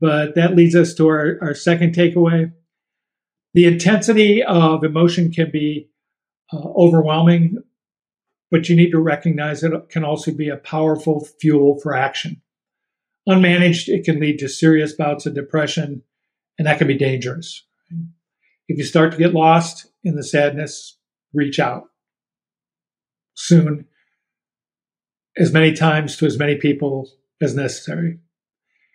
But 0.00 0.34
that 0.34 0.56
leads 0.56 0.74
us 0.74 0.94
to 0.94 1.08
our, 1.08 1.38
our 1.42 1.54
second 1.54 1.94
takeaway. 1.94 2.52
The 3.52 3.66
intensity 3.66 4.42
of 4.42 4.84
emotion 4.84 5.30
can 5.30 5.50
be 5.50 5.90
uh, 6.52 6.56
overwhelming, 6.56 7.58
but 8.50 8.68
you 8.68 8.76
need 8.76 8.90
to 8.90 8.98
recognize 8.98 9.60
that 9.60 9.72
it 9.72 9.88
can 9.88 10.04
also 10.04 10.32
be 10.32 10.48
a 10.48 10.56
powerful 10.56 11.26
fuel 11.40 11.78
for 11.80 11.94
action. 11.94 12.42
Unmanaged, 13.28 13.88
it 13.88 14.04
can 14.04 14.18
lead 14.18 14.38
to 14.38 14.48
serious 14.48 14.92
bouts 14.92 15.26
of 15.26 15.34
depression, 15.34 16.02
and 16.58 16.66
that 16.66 16.78
can 16.78 16.86
be 16.86 16.98
dangerous. 16.98 17.64
If 18.68 18.78
you 18.78 18.84
start 18.84 19.12
to 19.12 19.18
get 19.18 19.34
lost 19.34 19.86
in 20.02 20.16
the 20.16 20.24
sadness, 20.24 20.98
reach 21.32 21.58
out 21.58 21.84
soon, 23.34 23.86
as 25.36 25.52
many 25.52 25.72
times 25.72 26.16
to 26.16 26.26
as 26.26 26.38
many 26.38 26.56
people 26.56 27.08
as 27.40 27.54
necessary. 27.54 28.18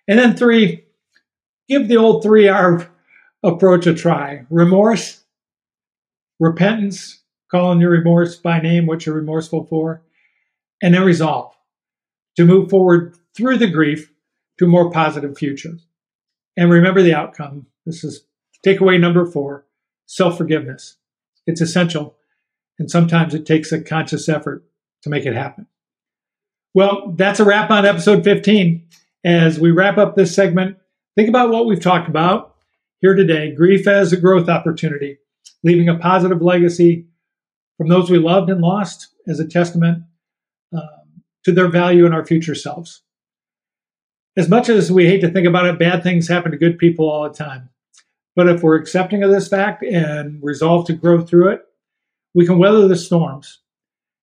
And 0.07 0.19
then 0.19 0.35
three, 0.35 0.85
give 1.67 1.87
the 1.87 1.97
old 1.97 2.23
three 2.23 2.47
R 2.47 2.89
approach 3.43 3.87
a 3.87 3.93
try. 3.93 4.45
Remorse, 4.49 5.23
repentance, 6.39 7.23
calling 7.55 7.79
your 7.79 7.91
remorse 7.91 8.35
by 8.35 8.59
name, 8.59 8.85
what 8.85 9.05
you're 9.05 9.15
remorseful 9.15 9.65
for, 9.65 10.01
and 10.81 10.93
then 10.93 11.03
resolve 11.03 11.55
to 12.35 12.43
move 12.43 12.69
forward 12.69 13.15
through 13.35 13.57
the 13.57 13.69
grief 13.69 14.11
to 14.59 14.65
a 14.65 14.67
more 14.67 14.91
positive 14.91 15.37
future. 15.37 15.77
And 16.57 16.69
remember 16.69 17.01
the 17.01 17.13
outcome. 17.13 17.67
This 17.85 18.03
is 18.03 18.25
takeaway 18.65 18.99
number 18.99 19.25
four 19.25 19.65
self 20.05 20.37
forgiveness. 20.37 20.97
It's 21.47 21.61
essential, 21.61 22.17
and 22.77 22.91
sometimes 22.91 23.33
it 23.33 23.45
takes 23.45 23.71
a 23.71 23.81
conscious 23.81 24.27
effort 24.27 24.65
to 25.03 25.09
make 25.09 25.25
it 25.25 25.33
happen. 25.33 25.67
Well, 26.73 27.13
that's 27.15 27.39
a 27.39 27.45
wrap 27.45 27.71
on 27.71 27.85
episode 27.85 28.25
15. 28.25 28.85
As 29.23 29.59
we 29.59 29.71
wrap 29.71 29.97
up 29.97 30.15
this 30.15 30.35
segment, 30.35 30.77
think 31.15 31.29
about 31.29 31.51
what 31.51 31.67
we've 31.67 31.79
talked 31.79 32.09
about 32.09 32.55
here 32.99 33.15
today 33.15 33.55
grief 33.55 33.87
as 33.87 34.11
a 34.11 34.17
growth 34.17 34.49
opportunity, 34.49 35.19
leaving 35.63 35.87
a 35.87 35.97
positive 35.97 36.41
legacy 36.41 37.07
from 37.77 37.89
those 37.89 38.09
we 38.09 38.17
loved 38.17 38.49
and 38.49 38.61
lost 38.61 39.09
as 39.27 39.39
a 39.39 39.47
testament 39.47 40.03
um, 40.73 41.23
to 41.43 41.51
their 41.51 41.67
value 41.67 42.05
in 42.05 42.13
our 42.13 42.25
future 42.25 42.55
selves. 42.55 43.01
As 44.37 44.49
much 44.49 44.69
as 44.69 44.91
we 44.91 45.07
hate 45.07 45.21
to 45.21 45.29
think 45.29 45.47
about 45.47 45.65
it, 45.65 45.79
bad 45.79 46.03
things 46.03 46.27
happen 46.27 46.51
to 46.51 46.57
good 46.57 46.77
people 46.77 47.09
all 47.09 47.23
the 47.23 47.35
time. 47.35 47.69
But 48.35 48.49
if 48.49 48.63
we're 48.63 48.75
accepting 48.75 49.23
of 49.23 49.31
this 49.31 49.47
fact 49.47 49.83
and 49.83 50.43
resolve 50.43 50.87
to 50.87 50.93
grow 50.93 51.21
through 51.21 51.49
it, 51.49 51.61
we 52.33 52.45
can 52.45 52.57
weather 52.57 52.87
the 52.87 52.97
storms 52.97 53.61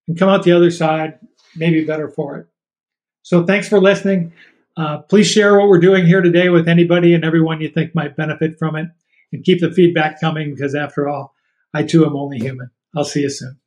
and 0.06 0.18
come 0.18 0.28
out 0.28 0.42
the 0.42 0.52
other 0.52 0.70
side 0.70 1.18
maybe 1.56 1.84
better 1.84 2.08
for 2.08 2.36
it. 2.38 2.46
So 3.22 3.44
thanks 3.44 3.68
for 3.68 3.80
listening. 3.80 4.32
Uh, 4.76 4.98
please 4.98 5.26
share 5.26 5.58
what 5.58 5.68
we're 5.68 5.78
doing 5.78 6.06
here 6.06 6.22
today 6.22 6.48
with 6.48 6.68
anybody 6.68 7.14
and 7.14 7.24
everyone 7.24 7.60
you 7.60 7.68
think 7.68 7.94
might 7.94 8.16
benefit 8.16 8.58
from 8.58 8.76
it. 8.76 8.88
And 9.32 9.44
keep 9.44 9.60
the 9.60 9.70
feedback 9.70 10.20
coming 10.20 10.54
because, 10.54 10.74
after 10.74 11.08
all, 11.08 11.34
I 11.72 11.84
too 11.84 12.04
am 12.04 12.16
only 12.16 12.38
human. 12.38 12.70
I'll 12.94 13.04
see 13.04 13.22
you 13.22 13.30
soon. 13.30 13.61